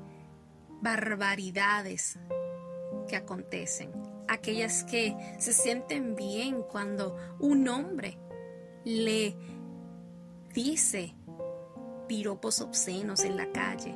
barbaridades 0.80 2.18
que 3.08 3.16
acontecen, 3.16 3.92
aquellas 4.28 4.84
que 4.84 5.16
se 5.38 5.52
sienten 5.52 6.14
bien 6.14 6.62
cuando 6.62 7.16
un 7.38 7.68
hombre 7.68 8.18
le 8.84 9.36
dice 10.54 11.14
piropos 12.08 12.60
obscenos 12.60 13.24
en 13.24 13.36
la 13.36 13.50
calle. 13.52 13.94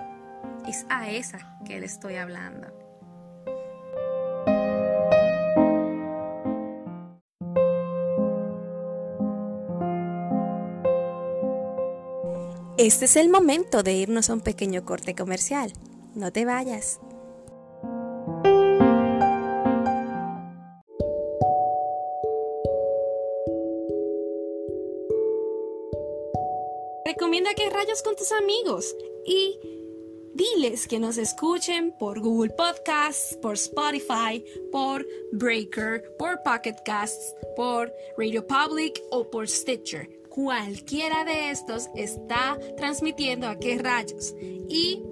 Es 0.66 0.86
a 0.88 1.10
esa 1.10 1.58
que 1.64 1.78
le 1.80 1.86
estoy 1.86 2.16
hablando. 2.16 2.86
Este 12.78 13.06
es 13.06 13.16
el 13.16 13.30
momento 13.30 13.82
de 13.82 13.94
irnos 13.94 14.28
a 14.28 14.34
un 14.34 14.42
pequeño 14.42 14.84
corte 14.84 15.14
comercial. 15.14 15.72
No 16.14 16.30
te 16.30 16.44
vayas. 16.44 17.00
Rayos 27.76 28.02
con 28.02 28.16
tus 28.16 28.32
amigos 28.32 28.96
y 29.26 29.58
diles 30.34 30.88
que 30.88 30.98
nos 30.98 31.18
escuchen 31.18 31.94
por 31.98 32.20
Google 32.20 32.54
Podcasts, 32.56 33.36
por 33.42 33.54
Spotify, 33.54 34.42
por 34.72 35.06
Breaker, 35.32 36.16
por 36.18 36.42
Pocket 36.42 36.76
Casts, 36.86 37.34
por 37.54 37.92
Radio 38.16 38.46
Public 38.46 39.02
o 39.10 39.30
por 39.30 39.46
Stitcher 39.46 40.08
cualquiera 40.30 41.24
de 41.24 41.50
estos 41.50 41.88
está 41.94 42.58
transmitiendo 42.76 43.46
a 43.48 43.58
qué 43.58 43.78
rayos. 43.78 44.34
Y 44.68 45.02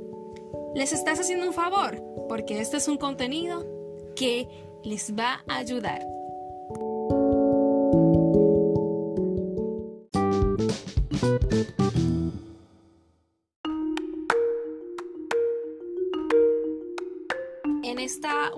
les 0.75 0.93
estás 0.93 1.19
haciendo 1.19 1.47
un 1.47 1.55
favor, 1.55 2.03
porque 2.29 2.61
este 2.61 2.77
es 2.77 2.89
un 2.89 2.99
contenido 2.99 3.67
que 4.15 4.47
les 4.83 5.15
va 5.15 5.43
a 5.49 5.57
ayudar. 5.57 6.14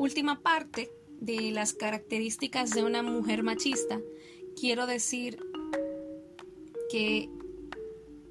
Última 0.06 0.40
parte 0.40 0.92
de 1.20 1.50
las 1.50 1.72
características 1.72 2.70
de 2.70 2.84
una 2.84 3.02
mujer 3.02 3.42
machista, 3.42 4.00
quiero 4.58 4.86
decir 4.86 5.38
que 6.90 7.28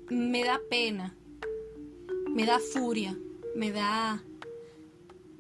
me 0.10 0.46
da 0.46 0.62
pena, 0.70 1.18
me 2.30 2.46
da 2.46 2.60
furia, 2.60 3.20
me 3.56 3.72
da 3.72 4.24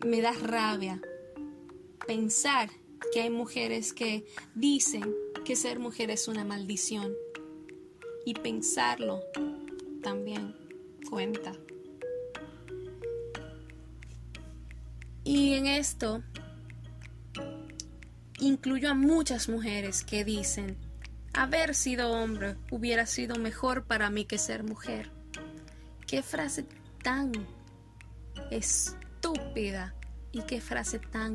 me 0.05 0.21
da 0.21 0.33
rabia 0.33 1.01
pensar 2.05 2.69
que 3.13 3.21
hay 3.21 3.29
mujeres 3.29 3.93
que 3.93 4.25
dicen 4.55 5.15
que 5.45 5.55
ser 5.55 5.79
mujer 5.79 6.11
es 6.11 6.27
una 6.27 6.43
maldición 6.43 7.15
y 8.25 8.33
pensarlo 8.33 9.21
también 10.03 10.53
cuenta. 11.09 11.53
Y 15.25 15.55
en 15.55 15.67
esto 15.67 16.23
incluyo 18.39 18.91
a 18.91 18.93
muchas 18.93 19.49
mujeres 19.49 20.05
que 20.05 20.23
dicen 20.23 20.77
Haber 21.37 21.75
sido 21.75 22.11
hombre 22.11 22.55
hubiera 22.71 23.05
sido 23.05 23.35
mejor 23.35 23.83
para 23.83 24.09
mí 24.09 24.23
que 24.23 24.37
ser 24.37 24.63
mujer. 24.63 25.11
Qué 26.07 26.23
frase 26.23 26.65
tan 27.03 27.33
estúpida 28.51 29.93
y 30.31 30.43
qué 30.43 30.61
frase 30.61 30.99
tan 30.99 31.33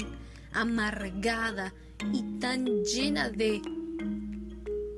amargada 0.52 1.74
y 2.14 2.22
tan 2.38 2.64
llena 2.82 3.28
de 3.28 3.60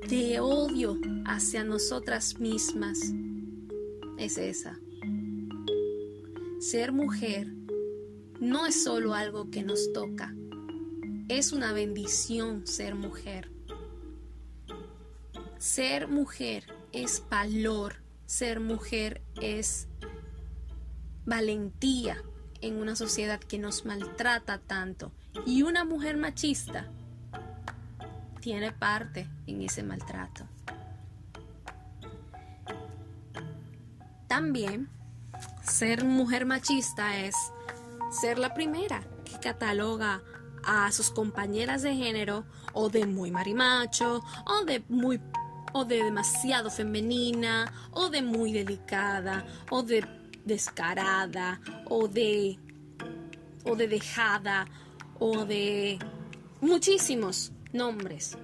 de 0.07 0.39
odio 0.39 0.97
hacia 1.25 1.65
nosotras 1.65 2.39
mismas 2.39 2.99
es 4.17 4.37
esa. 4.37 4.79
Ser 6.61 6.93
mujer 6.93 7.51
no 8.43 8.65
es 8.65 8.83
solo 8.83 9.13
algo 9.13 9.49
que 9.49 9.63
nos 9.63 9.93
toca, 9.93 10.35
es 11.29 11.53
una 11.53 11.71
bendición 11.71 12.67
ser 12.67 12.93
mujer. 12.93 13.49
Ser 15.57 16.09
mujer 16.09 16.65
es 16.91 17.23
valor, 17.29 18.03
ser 18.25 18.59
mujer 18.59 19.21
es 19.41 19.87
valentía 21.25 22.21
en 22.59 22.75
una 22.75 22.97
sociedad 22.97 23.39
que 23.39 23.59
nos 23.59 23.85
maltrata 23.85 24.57
tanto. 24.57 25.13
Y 25.45 25.61
una 25.63 25.85
mujer 25.85 26.17
machista 26.17 26.89
tiene 28.41 28.73
parte 28.73 29.29
en 29.47 29.61
ese 29.61 29.83
maltrato. 29.83 30.45
También 34.27 34.89
ser 35.63 36.03
mujer 36.03 36.45
machista 36.45 37.19
es 37.21 37.35
ser 38.13 38.37
la 38.39 38.53
primera 38.53 39.03
que 39.25 39.39
cataloga 39.39 40.21
a 40.63 40.91
sus 40.91 41.11
compañeras 41.11 41.81
de 41.81 41.95
género 41.95 42.45
o 42.73 42.89
de 42.89 43.05
muy 43.05 43.31
marimacho 43.31 44.23
o 44.45 44.65
de 44.65 44.83
muy 44.87 45.19
o 45.73 45.85
de 45.85 46.03
demasiado 46.03 46.69
femenina 46.69 47.89
o 47.91 48.09
de 48.09 48.21
muy 48.21 48.53
delicada 48.53 49.45
o 49.69 49.83
de 49.83 50.05
descarada 50.45 51.59
o 51.85 52.07
de 52.07 52.59
o 53.65 53.75
de 53.75 53.87
dejada 53.87 54.67
o 55.19 55.45
de 55.45 55.99
muchísimos 56.61 57.51
nombres. 57.71 58.37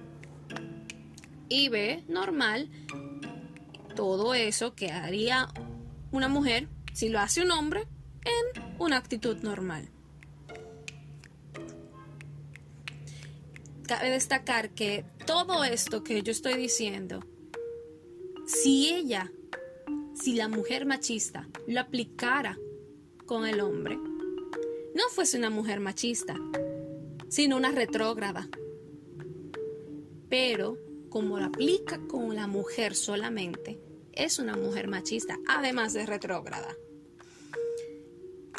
Y 1.48 1.68
ve 1.68 2.04
normal 2.08 2.68
todo 3.94 4.34
eso 4.34 4.74
que 4.74 4.90
haría 4.90 5.48
una 6.10 6.28
mujer 6.28 6.68
si 6.92 7.08
lo 7.08 7.20
hace 7.20 7.42
un 7.42 7.50
hombre 7.50 7.86
en 8.24 8.74
una 8.78 8.96
actitud 8.96 9.36
normal. 9.42 9.88
Cabe 13.86 14.10
destacar 14.10 14.70
que 14.70 15.04
todo 15.26 15.64
esto 15.64 16.04
que 16.04 16.22
yo 16.22 16.30
estoy 16.30 16.54
diciendo, 16.54 17.20
si 18.46 18.88
ella, 18.88 19.32
si 20.14 20.34
la 20.34 20.48
mujer 20.48 20.86
machista 20.86 21.48
lo 21.66 21.80
aplicara 21.80 22.58
con 23.26 23.46
el 23.46 23.60
hombre, 23.60 23.96
no 24.94 25.08
fuese 25.10 25.38
una 25.38 25.50
mujer 25.50 25.80
machista, 25.80 26.36
sino 27.28 27.56
una 27.56 27.72
retrógrada. 27.72 28.48
Pero 30.28 30.78
como 31.08 31.38
lo 31.38 31.46
aplica 31.46 31.98
con 32.06 32.34
la 32.36 32.46
mujer 32.46 32.94
solamente, 32.94 33.80
es 34.12 34.38
una 34.38 34.56
mujer 34.56 34.88
machista, 34.88 35.38
además 35.48 35.92
de 35.92 36.06
retrógrada. 36.06 36.76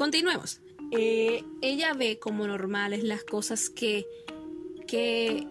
Continuemos. 0.02 0.62
Eh, 0.90 1.44
ella 1.62 1.94
ve 1.94 2.18
como 2.18 2.48
normales 2.48 3.04
las 3.04 3.24
cosas 3.24 3.70
que, 3.70 4.08
que, 4.88 5.48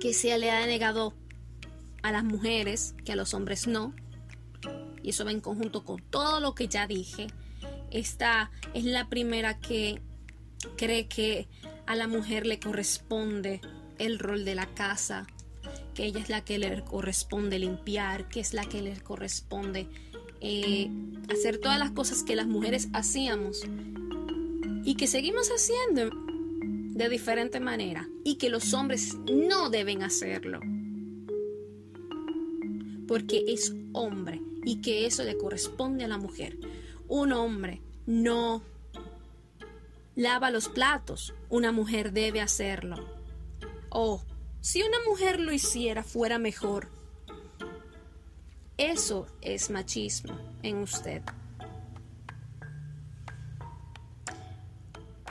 que 0.00 0.14
se 0.14 0.38
le 0.38 0.50
ha 0.50 0.64
negado 0.64 1.12
a 2.02 2.10
las 2.10 2.24
mujeres, 2.24 2.94
que 3.04 3.12
a 3.12 3.16
los 3.16 3.34
hombres 3.34 3.66
no. 3.66 3.94
Y 5.02 5.10
eso 5.10 5.26
va 5.26 5.30
en 5.30 5.42
conjunto 5.42 5.84
con 5.84 6.00
todo 6.00 6.40
lo 6.40 6.54
que 6.54 6.68
ya 6.68 6.86
dije. 6.86 7.26
Esta 7.90 8.50
es 8.72 8.84
la 8.84 9.10
primera 9.10 9.60
que 9.60 10.00
cree 10.78 11.06
que 11.06 11.48
a 11.84 11.96
la 11.96 12.08
mujer 12.08 12.46
le 12.46 12.58
corresponde 12.58 13.60
el 13.98 14.18
rol 14.18 14.46
de 14.46 14.54
la 14.54 14.64
casa, 14.68 15.26
que 15.92 16.06
ella 16.06 16.20
es 16.20 16.30
la 16.30 16.42
que 16.42 16.58
le 16.58 16.82
corresponde 16.82 17.58
limpiar, 17.58 18.26
que 18.26 18.40
es 18.40 18.54
la 18.54 18.64
que 18.64 18.80
le 18.80 18.98
corresponde 19.02 19.86
eh, 20.48 20.90
hacer 21.28 21.58
todas 21.58 21.78
las 21.78 21.90
cosas 21.90 22.22
que 22.22 22.36
las 22.36 22.46
mujeres 22.46 22.88
hacíamos 22.92 23.62
y 24.84 24.94
que 24.94 25.06
seguimos 25.06 25.48
haciendo 25.48 26.10
de 26.94 27.08
diferente 27.08 27.58
manera 27.58 28.08
y 28.24 28.36
que 28.36 28.48
los 28.48 28.72
hombres 28.72 29.16
no 29.28 29.70
deben 29.70 30.02
hacerlo 30.02 30.60
porque 33.06 33.44
es 33.48 33.74
hombre 33.92 34.40
y 34.64 34.80
que 34.80 35.06
eso 35.06 35.22
le 35.24 35.36
corresponde 35.36 36.04
a 36.04 36.08
la 36.08 36.18
mujer. 36.18 36.58
Un 37.08 37.32
hombre 37.32 37.80
no 38.06 38.62
lava 40.14 40.50
los 40.50 40.68
platos, 40.68 41.34
una 41.48 41.72
mujer 41.72 42.12
debe 42.12 42.40
hacerlo. 42.40 43.06
O 43.90 44.22
si 44.60 44.82
una 44.82 44.98
mujer 45.08 45.40
lo 45.40 45.52
hiciera 45.52 46.02
fuera 46.02 46.38
mejor. 46.38 46.88
Eso 48.78 49.26
es 49.40 49.70
machismo 49.70 50.36
en 50.62 50.78
usted. 50.78 51.22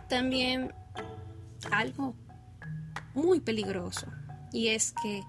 También 0.09 0.73
algo 1.71 2.15
muy 3.13 3.39
peligroso 3.39 4.07
y 4.51 4.69
es 4.69 4.93
que 5.01 5.23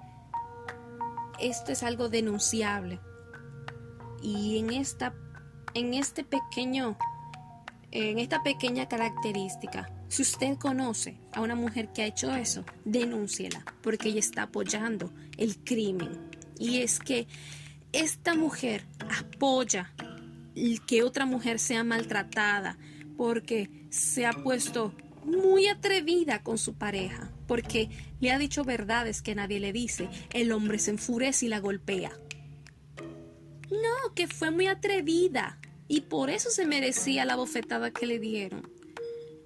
esto 1.41 1.73
es 1.73 1.83
algo 1.83 2.09
denunciable 2.09 3.01
y 4.23 4.59
en 4.59 4.71
esta 4.73 5.15
en 5.75 5.95
este 5.95 6.25
pequeño 6.25 6.97
en 7.91 8.19
esta 8.19 8.43
pequeña 8.43 8.89
característica 8.89 9.91
si 10.09 10.23
usted 10.23 10.57
conoce 10.57 11.19
a 11.33 11.41
una 11.41 11.55
mujer 11.55 11.93
que 11.93 12.03
ha 12.03 12.07
hecho 12.07 12.35
eso, 12.35 12.65
denúnciela, 12.85 13.65
porque 13.83 14.09
ella 14.09 14.21
está 14.21 14.43
apoyando 14.43 15.13
el 15.37 15.59
crimen. 15.59 16.31
Y 16.59 16.79
es 16.79 17.01
que 17.01 17.27
esta 18.01 18.35
mujer 18.35 18.85
apoya 19.19 19.93
que 20.87 21.03
otra 21.03 21.27
mujer 21.27 21.59
sea 21.59 21.85
maltratada 21.85 22.79
porque 23.17 23.71
se 23.91 24.27
ha 24.27 24.33
puesto 24.33 24.95
muy 25.25 25.67
atrevida 25.67 26.43
con 26.43 26.59
su 26.59 26.75
pareja, 26.75 27.33
porque 27.47 27.89
le 28.21 28.31
ha 28.31 28.39
dicho 28.39 28.65
verdades 28.65 29.23
que 29.23 29.35
nadie 29.35 29.61
le 29.61 29.73
dice. 29.73 30.09
El 30.33 30.53
hombre 30.53 30.79
se 30.79 30.93
enfurece 30.93 31.47
y 31.47 31.49
la 31.49 31.61
golpea. 31.61 32.13
No, 33.71 34.15
que 34.15 34.29
fue 34.29 34.51
muy 34.51 34.67
atrevida 34.67 35.59
y 35.89 36.03
por 36.03 36.31
eso 36.31 36.51
se 36.51 36.67
merecía 36.67 37.25
la 37.25 37.37
bofetada 37.37 37.91
que 37.91 38.07
le 38.07 38.19
dieron. 38.19 38.71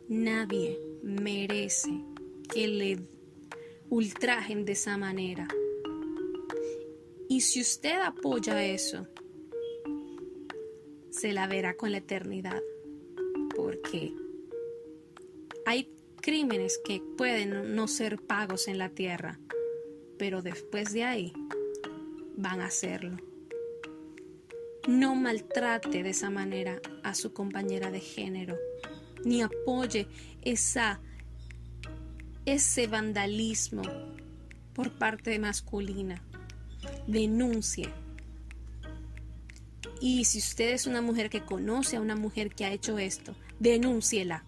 Nadie 0.09 0.78
merece 1.03 1.90
que 2.53 2.68
le 2.68 2.98
ultrajen 3.88 4.64
de 4.64 4.72
esa 4.72 4.96
manera. 4.98 5.48
Y 7.31 7.43
si 7.43 7.61
usted 7.61 8.01
apoya 8.01 8.61
eso, 8.64 9.07
se 11.11 11.33
la 11.33 11.47
verá 11.47 11.76
con 11.76 11.93
la 11.93 11.99
eternidad. 11.99 12.61
Porque 13.55 14.12
hay 15.64 15.95
crímenes 16.20 16.81
que 16.85 17.01
pueden 17.16 17.76
no 17.76 17.87
ser 17.87 18.20
pagos 18.20 18.66
en 18.66 18.78
la 18.78 18.89
tierra, 18.89 19.39
pero 20.18 20.43
después 20.43 20.93
de 20.93 21.05
ahí 21.05 21.33
van 22.37 22.61
a 22.61 22.66
hacerlo. 22.66 23.16
No 24.89 25.14
maltrate 25.14 26.03
de 26.03 26.11
esa 26.11 26.31
manera 26.31 26.83
a 27.05 27.14
su 27.14 27.33
compañera 27.33 27.93
de 27.93 28.01
género 28.01 28.59
ni 29.24 29.43
apoye 29.43 30.09
esa, 30.43 31.01
ese 32.45 32.89
vandalismo 32.89 33.83
por 34.74 34.91
parte 34.99 35.39
masculina. 35.39 36.24
Denuncie. 37.07 37.89
Y 40.01 40.24
si 40.24 40.39
usted 40.39 40.70
es 40.70 40.87
una 40.87 41.03
mujer 41.03 41.28
que 41.28 41.45
conoce 41.45 41.97
a 41.97 42.01
una 42.01 42.16
mujer 42.16 42.55
que 42.55 42.64
ha 42.64 42.72
hecho 42.72 42.99
esto, 42.99 43.35
denúnciela. 43.59 44.45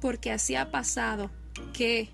Porque 0.00 0.30
así 0.30 0.54
ha 0.56 0.70
pasado 0.70 1.30
que, 1.72 2.10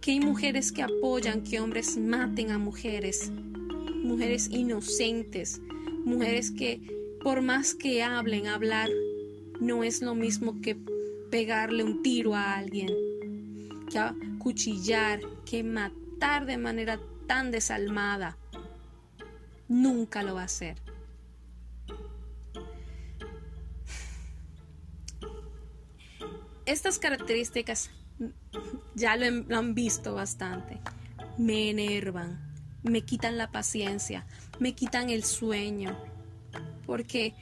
que 0.00 0.12
hay 0.12 0.20
mujeres 0.20 0.70
que 0.70 0.82
apoyan 0.82 1.42
que 1.42 1.58
hombres 1.60 1.96
maten 1.96 2.52
a 2.52 2.58
mujeres, 2.58 3.32
mujeres 4.04 4.48
inocentes, 4.50 5.60
mujeres 6.04 6.52
que 6.52 6.80
por 7.22 7.42
más 7.42 7.74
que 7.74 8.02
hablen, 8.04 8.46
hablar 8.46 8.90
no 9.60 9.82
es 9.82 10.02
lo 10.02 10.14
mismo 10.14 10.60
que 10.60 10.76
pegarle 11.30 11.82
un 11.82 12.00
tiro 12.02 12.34
a 12.34 12.54
alguien, 12.54 12.94
que 13.90 14.00
cuchillar, 14.38 15.20
que 15.44 15.64
matar 15.64 16.07
de 16.18 16.58
manera 16.58 16.98
tan 17.26 17.50
desalmada. 17.50 18.36
Nunca 19.68 20.22
lo 20.22 20.34
va 20.34 20.42
a 20.42 20.44
hacer. 20.44 20.76
Estas 26.66 26.98
características 26.98 27.90
ya 28.94 29.16
lo, 29.16 29.56
han 29.56 29.74
visto 29.74 30.14
bastante. 30.14 30.80
Me 31.38 31.70
enervan, 31.70 32.52
me 32.82 33.02
quitan 33.02 33.38
la 33.38 33.50
paciencia, 33.50 34.26
me 34.58 34.74
quitan 34.74 35.08
el 35.08 35.22
sueño, 35.24 35.96
porque 36.84 37.34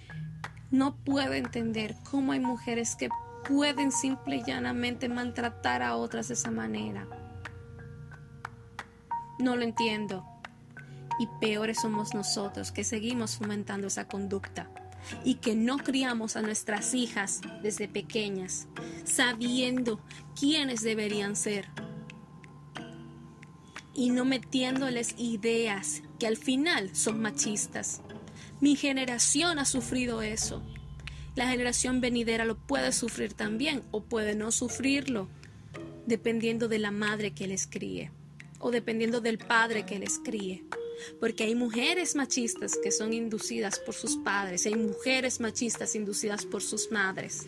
no 0.71 0.97
puedo 0.97 1.33
entender 1.33 1.97
cómo 2.09 2.33
hay 2.33 2.41
mujeres 2.41 2.95
que 2.95 3.09
pueden 3.49 3.91
simple 3.91 4.37
y 4.37 4.45
llanamente 4.45 5.09
maltratar 5.09 5.83
a 5.83 5.97
otras 5.97 6.29
de 6.29 6.35
esa 6.35 6.51
manera. 6.51 7.26
No 9.39 9.57
lo 9.57 9.63
entiendo. 9.63 10.25
Y 11.19 11.29
peores 11.41 11.81
somos 11.81 12.15
nosotros 12.15 12.73
que 12.73 12.85
seguimos 12.85 13.37
fomentando 13.37 13.87
esa 13.87 14.07
conducta 14.07 14.71
y 15.25 15.37
que 15.37 15.55
no 15.55 15.79
criamos 15.79 16.37
a 16.37 16.43
nuestras 16.43 16.95
hijas 16.95 17.41
desde 17.63 17.89
pequeñas, 17.89 18.67
sabiendo 19.05 20.01
quiénes 20.39 20.83
deberían 20.83 21.37
ser 21.37 21.69
y 23.95 24.11
no 24.11 24.25
metiéndoles 24.25 25.15
ideas 25.17 26.03
que 26.19 26.27
al 26.27 26.37
final 26.37 26.95
son 26.95 27.21
machistas. 27.21 28.03
Mi 28.61 28.77
generación 28.77 29.59
ha 29.59 29.65
sufrido 29.65 30.23
eso. 30.23 30.63
La 31.35 31.49
generación 31.49 32.01
venidera 32.01 32.45
lo 32.45 32.57
puede 32.57 32.93
sufrir 32.93 33.33
también 33.33 33.83
o 33.91 34.03
puede 34.03 34.35
no 34.35 34.51
sufrirlo, 34.51 35.29
dependiendo 36.07 36.69
de 36.69 36.79
la 36.79 36.91
madre 36.91 37.33
que 37.33 37.47
les 37.47 37.67
críe 37.67 38.11
o 38.59 38.71
dependiendo 38.71 39.21
del 39.21 39.39
padre 39.39 39.85
que 39.85 39.99
les 39.99 40.19
críe. 40.19 40.65
Porque 41.21 41.45
hay 41.45 41.55
mujeres 41.55 42.17
machistas 42.17 42.77
que 42.83 42.91
son 42.91 43.13
inducidas 43.13 43.79
por 43.79 43.95
sus 43.95 44.17
padres, 44.17 44.67
hay 44.67 44.75
mujeres 44.75 45.41
machistas 45.41 45.95
inducidas 45.95 46.47
por 46.47 46.63
sus 46.63 46.91
madres. 46.91 47.47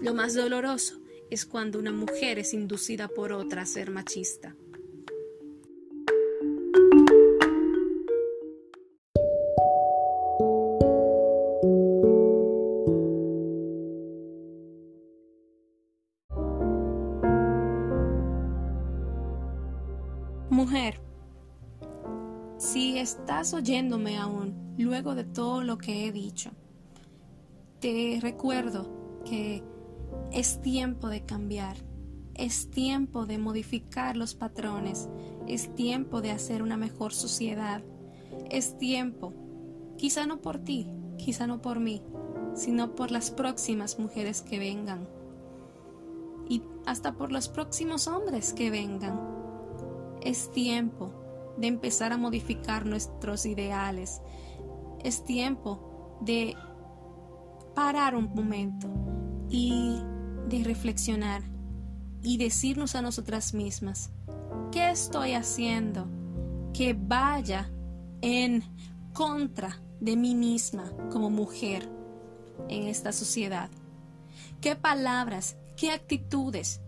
Lo 0.00 0.14
más 0.14 0.34
doloroso 0.34 1.00
es 1.30 1.44
cuando 1.44 1.78
una 1.78 1.92
mujer 1.92 2.38
es 2.38 2.54
inducida 2.54 3.08
por 3.08 3.32
otra 3.32 3.62
a 3.62 3.66
ser 3.66 3.90
machista. 3.90 4.54
Estás 23.20 23.52
oyéndome 23.52 24.16
aún 24.16 24.74
luego 24.78 25.14
de 25.14 25.24
todo 25.24 25.62
lo 25.62 25.76
que 25.76 26.06
he 26.06 26.12
dicho, 26.12 26.52
te 27.78 28.18
recuerdo 28.22 29.20
que 29.26 29.62
es 30.32 30.62
tiempo 30.62 31.08
de 31.08 31.26
cambiar, 31.26 31.76
es 32.34 32.70
tiempo 32.70 33.26
de 33.26 33.36
modificar 33.36 34.16
los 34.16 34.34
patrones, 34.34 35.10
es 35.46 35.74
tiempo 35.74 36.22
de 36.22 36.30
hacer 36.30 36.62
una 36.62 36.78
mejor 36.78 37.12
sociedad, 37.12 37.82
es 38.50 38.78
tiempo, 38.78 39.34
quizá 39.98 40.24
no 40.24 40.40
por 40.40 40.58
ti, 40.58 40.90
quizá 41.18 41.46
no 41.46 41.60
por 41.60 41.78
mí, 41.78 42.02
sino 42.54 42.94
por 42.94 43.10
las 43.10 43.30
próximas 43.30 43.98
mujeres 43.98 44.40
que 44.40 44.58
vengan. 44.58 45.06
Y 46.48 46.62
hasta 46.86 47.12
por 47.12 47.32
los 47.32 47.50
próximos 47.50 48.08
hombres 48.08 48.54
que 48.54 48.70
vengan. 48.70 49.20
Es 50.22 50.50
tiempo 50.50 51.19
de 51.60 51.66
empezar 51.66 52.12
a 52.12 52.16
modificar 52.16 52.86
nuestros 52.86 53.44
ideales. 53.46 54.22
Es 55.04 55.24
tiempo 55.24 56.18
de 56.22 56.56
parar 57.74 58.16
un 58.16 58.34
momento 58.34 58.88
y 59.48 60.00
de 60.48 60.64
reflexionar 60.64 61.42
y 62.22 62.38
decirnos 62.38 62.94
a 62.94 63.02
nosotras 63.02 63.54
mismas, 63.54 64.10
¿qué 64.72 64.90
estoy 64.90 65.34
haciendo 65.34 66.08
que 66.72 66.94
vaya 66.94 67.70
en 68.20 68.62
contra 69.12 69.80
de 70.00 70.16
mí 70.16 70.34
misma 70.34 70.92
como 71.10 71.30
mujer 71.30 71.88
en 72.68 72.84
esta 72.88 73.12
sociedad? 73.12 73.70
¿Qué 74.60 74.76
palabras, 74.76 75.56
qué 75.76 75.92
actitudes, 75.92 76.80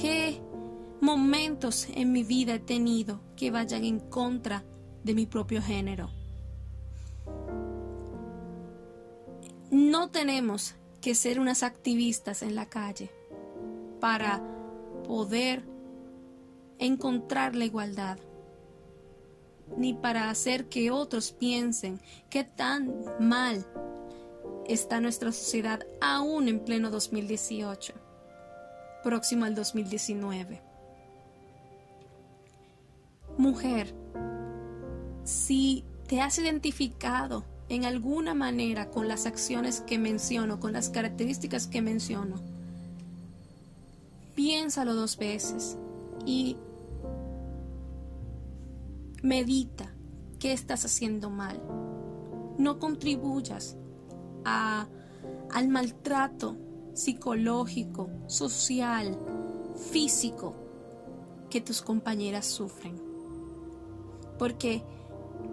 qué 0.00 0.40
momentos 1.06 1.86
en 1.94 2.10
mi 2.10 2.24
vida 2.24 2.54
he 2.54 2.58
tenido 2.58 3.20
que 3.36 3.52
vayan 3.52 3.84
en 3.84 4.00
contra 4.00 4.64
de 5.04 5.14
mi 5.14 5.24
propio 5.24 5.62
género. 5.62 6.10
No 9.70 10.10
tenemos 10.10 10.74
que 11.00 11.14
ser 11.14 11.38
unas 11.38 11.62
activistas 11.62 12.42
en 12.42 12.56
la 12.56 12.66
calle 12.66 13.12
para 14.00 14.42
poder 15.06 15.64
encontrar 16.80 17.54
la 17.54 17.66
igualdad, 17.66 18.18
ni 19.76 19.94
para 19.94 20.28
hacer 20.28 20.68
que 20.68 20.90
otros 20.90 21.30
piensen 21.30 22.00
que 22.28 22.42
tan 22.42 22.92
mal 23.20 23.64
está 24.66 25.00
nuestra 25.00 25.30
sociedad 25.30 25.86
aún 26.00 26.48
en 26.48 26.58
pleno 26.58 26.90
2018, 26.90 27.94
próximo 29.04 29.44
al 29.44 29.54
2019. 29.54 30.65
Mujer, 33.38 33.94
si 35.24 35.84
te 36.06 36.22
has 36.22 36.38
identificado 36.38 37.44
en 37.68 37.84
alguna 37.84 38.32
manera 38.32 38.90
con 38.90 39.08
las 39.08 39.26
acciones 39.26 39.82
que 39.82 39.98
menciono, 39.98 40.58
con 40.58 40.72
las 40.72 40.88
características 40.88 41.66
que 41.66 41.82
menciono, 41.82 42.36
piénsalo 44.34 44.94
dos 44.94 45.18
veces 45.18 45.76
y 46.24 46.56
medita 49.22 49.92
qué 50.38 50.54
estás 50.54 50.86
haciendo 50.86 51.28
mal. 51.28 51.60
No 52.56 52.78
contribuyas 52.78 53.76
al 54.44 55.68
maltrato 55.68 56.56
psicológico, 56.94 58.08
social, 58.28 59.18
físico 59.90 60.54
que 61.50 61.60
tus 61.60 61.82
compañeras 61.82 62.46
sufren 62.46 63.05
porque 64.38 64.82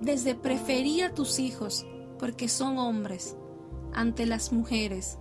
desde 0.02 0.36
preferir 0.36 1.06
a 1.06 1.14
tus 1.14 1.40
hijos, 1.40 1.86
porque 2.20 2.48
son 2.48 2.78
hombres, 2.78 3.36
ante 3.94 4.26
las 4.26 4.52
mujeres, 4.52 5.18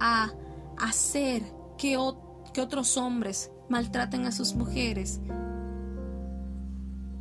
a 0.00 0.32
hacer 0.78 1.42
que, 1.78 1.98
que 2.52 2.60
otros 2.60 2.96
hombres 2.96 3.50
maltraten 3.68 4.26
a 4.26 4.32
sus 4.32 4.54
mujeres, 4.54 5.20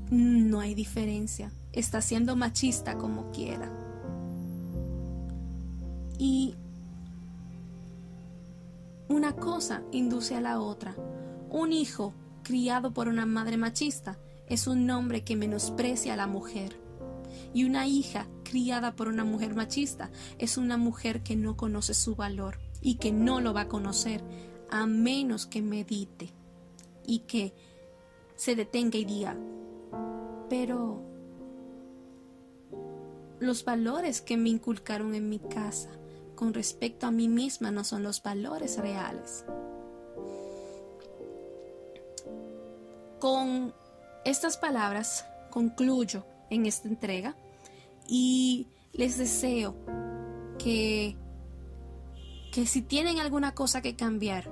no 0.10 0.60
hay 0.60 0.76
diferencia. 0.76 1.52
Está 1.72 2.02
siendo 2.02 2.36
machista 2.36 2.98
como 2.98 3.32
quiera. 3.32 3.72
Y 6.20 6.56
una 9.10 9.34
cosa 9.36 9.82
induce 9.92 10.36
a 10.36 10.42
la 10.42 10.60
otra. 10.60 10.96
Un 11.50 11.74
hijo 11.74 12.14
criado 12.44 12.94
por 12.94 13.08
una 13.08 13.26
madre 13.26 13.58
machista 13.58 14.18
es 14.54 14.68
un 14.68 14.88
hombre 14.91 15.24
que 15.24 15.36
menosprecia 15.36 16.14
a 16.14 16.18
la 16.18 16.28
mujer. 16.28 16.80
Y 17.56 17.66
una 17.66 17.88
hija 17.88 18.28
criada 18.43 18.95
por 18.95 19.08
una 19.08 19.24
mujer 19.24 19.56
machista 19.56 20.12
es 20.38 20.58
una 20.58 20.78
mujer 20.78 21.24
que 21.24 21.36
no 21.36 21.58
conoce 21.58 21.95
su 21.95 22.16
valor 22.16 22.60
y 22.80 22.95
que 22.95 23.12
no 23.12 23.41
lo 23.41 23.54
va 23.54 23.62
a 23.62 23.68
conocer 23.68 24.24
a 24.70 24.86
menos 24.86 25.47
que 25.47 25.62
medite 25.62 26.30
y 27.06 27.20
que 27.20 27.54
se 28.36 28.56
detenga 28.56 28.97
y 28.97 29.06
diga, 29.06 29.38
pero 30.49 31.01
los 33.39 33.66
valores 33.66 34.22
que 34.22 34.38
me 34.38 34.49
inculcaron 34.49 35.16
en 35.16 35.30
mi 35.30 35.39
casa 35.39 35.89
con 36.36 36.54
respecto 36.54 37.08
a 37.08 37.12
mí 37.12 37.28
misma 37.28 37.72
no 37.72 37.84
son 37.84 38.04
los 38.04 38.22
valores 38.22 38.78
reales. 38.78 39.45
Con 43.20 43.74
estas 44.26 44.58
palabras 44.58 45.26
concluyo 45.50 46.26
en 46.50 46.66
esta 46.66 46.88
entrega 46.88 47.36
y 48.08 48.68
les 48.94 49.18
deseo 49.18 49.76
que, 50.58 51.16
que 52.52 52.66
si 52.66 52.82
tienen 52.82 53.20
alguna 53.20 53.54
cosa 53.54 53.82
que 53.82 53.96
cambiar, 53.96 54.52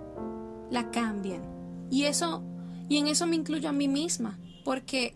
la 0.69 0.91
cambien. 0.91 1.41
Y 1.89 2.03
eso, 2.03 2.43
y 2.89 2.97
en 2.97 3.07
eso 3.07 3.27
me 3.27 3.35
incluyo 3.35 3.69
a 3.69 3.73
mí 3.73 3.87
misma, 3.87 4.39
porque 4.63 5.15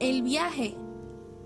el 0.00 0.22
viaje 0.22 0.76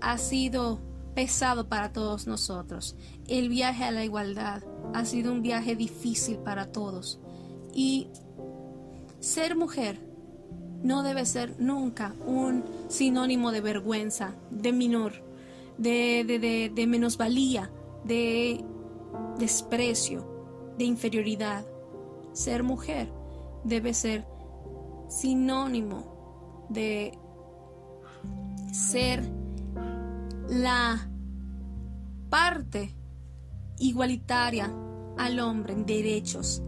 ha 0.01 0.17
sido 0.17 0.79
pesado 1.13 1.69
para 1.69 1.93
todos 1.93 2.27
nosotros. 2.27 2.95
El 3.27 3.49
viaje 3.49 3.85
a 3.85 3.91
la 3.91 4.03
igualdad 4.03 4.63
ha 4.93 5.05
sido 5.05 5.31
un 5.31 5.41
viaje 5.41 5.75
difícil 5.75 6.37
para 6.37 6.71
todos. 6.71 7.19
Y 7.73 8.09
ser 9.19 9.55
mujer 9.55 9.99
no 10.85 11.01
debe 11.01 11.25
ser 11.25 11.59
nunca 11.59 12.13
un 12.27 12.63
sinónimo 12.89 13.51
de 13.51 13.59
vergüenza, 13.59 14.35
de 14.51 14.71
menor, 14.71 15.13
de, 15.79 16.23
de, 16.27 16.69
de, 16.69 16.87
menosvalía, 16.87 17.71
de 18.03 18.63
desprecio, 19.39 20.75
de 20.77 20.85
inferioridad. 20.85 21.65
Ser 22.33 22.61
mujer 22.61 23.11
debe 23.63 23.95
ser 23.95 24.27
sinónimo 25.09 26.67
de 26.69 27.17
ser 28.71 29.23
la 30.47 31.09
parte 32.29 32.95
igualitaria 33.79 34.71
al 35.17 35.39
hombre 35.39 35.73
en 35.73 35.87
derechos, 35.87 36.61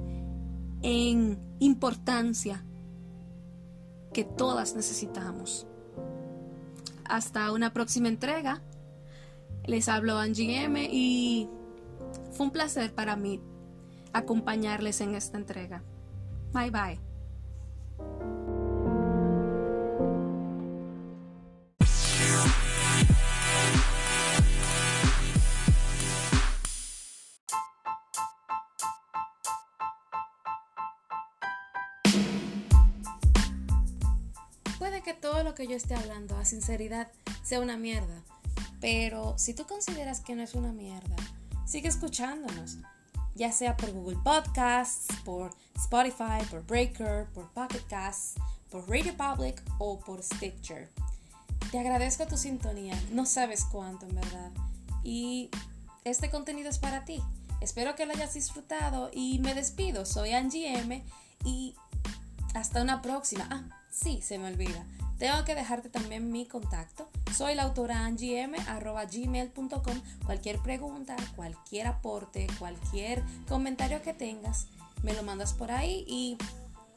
en 0.82 1.38
importancia 1.59 2.63
que 4.18 4.24
todas 4.24 4.74
necesitamos. 4.74 5.68
Hasta 7.05 7.51
una 7.51 7.72
próxima 7.72 8.07
entrega. 8.07 8.63
Les 9.68 9.88
hablo 9.89 10.18
Angie 10.18 10.63
M 10.63 10.89
y 10.91 11.47
fue 12.32 12.47
un 12.47 12.51
placer 12.51 12.95
para 12.95 13.15
mí 13.15 13.39
acompañarles 14.13 15.01
en 15.01 15.13
esta 15.13 15.38
entrega. 15.38 15.84
Bye 16.51 16.72
bye. 16.72 17.07
Que 35.58 35.68
yo 35.68 35.76
esté 35.76 35.95
hablando 35.95 36.38
a 36.38 36.45
sinceridad 36.45 37.08
sea 37.41 37.60
una 37.60 37.78
mierda, 37.78 38.22
pero 38.80 39.34
si 39.39 39.55
tú 39.55 39.66
consideras 39.66 40.22
que 40.22 40.36
no 40.36 40.43
es 40.43 40.53
una 40.53 40.72
mierda, 40.72 41.16
sigue 41.66 41.88
escuchándonos, 41.88 42.78
ya 43.34 43.51
sea 43.51 43.76
por 43.76 43.91
Google 43.91 44.20
Podcasts, 44.24 45.08
por 45.26 45.49
Spotify, 45.76 46.45
por 46.51 46.64
Breaker, 46.68 47.26
por 47.34 47.51
Pocket 47.53 47.82
Casts, 47.89 48.36
por 48.70 48.88
Radio 48.88 49.18
Public 49.18 49.60
o 49.80 49.99
por 49.99 50.22
Stitcher. 50.22 50.91
Te 51.72 51.80
agradezco 51.80 52.28
tu 52.28 52.38
sintonía, 52.38 52.93
no 53.12 53.26
sabes 53.26 53.66
cuánto 53.66 54.05
en 54.05 54.14
verdad. 54.14 54.51
Y 55.03 55.49
este 56.03 56.30
contenido 56.30 56.70
es 56.70 56.78
para 56.78 57.03
ti. 57.03 57.20
Espero 57.62 57.95
que 57.95 58.05
lo 58.05 58.14
hayas 58.14 58.36
disfrutado 58.36 59.10
y 59.12 59.39
me 59.39 59.55
despido. 59.55 60.05
Soy 60.05 60.34
Angie 60.34 60.78
M 60.78 61.03
y 61.43 61.74
hasta 62.53 62.84
una 62.84 63.01
próxima. 63.01 63.47
Ah, 63.49 63.64
sí, 63.98 64.22
se 64.22 64.38
me 64.38 64.48
olvida. 64.48 64.86
Tengo 65.18 65.43
que 65.45 65.56
dejarte 65.56 65.89
también 65.89 66.32
mi 66.32 66.45
contacto. 66.45 67.10
Soy 67.36 67.56
la 67.56 67.64
autora 67.64 68.06
angiem.gmail.com. 68.06 70.02
Cualquier 70.26 70.60
pregunta, 70.60 71.16
cualquier 71.36 71.88
aporte, 71.88 72.48
cualquier 72.60 73.24
comentario 73.48 74.02
que 74.04 74.14
tengas, 74.14 74.68
me 75.02 75.14
lo 75.14 75.24
mandas 75.24 75.54
por 75.54 75.72
ahí 75.72 76.06
y 76.08 76.38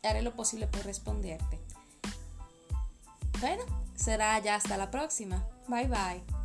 haré 0.06 0.22
lo 0.22 0.34
posible 0.34 0.66
por 0.66 0.84
responderte. 0.84 1.58
Bueno, 3.40 3.64
será 3.94 4.38
ya 4.40 4.56
hasta 4.56 4.76
la 4.76 4.90
próxima. 4.90 5.46
Bye 5.68 5.88
bye. 5.88 6.39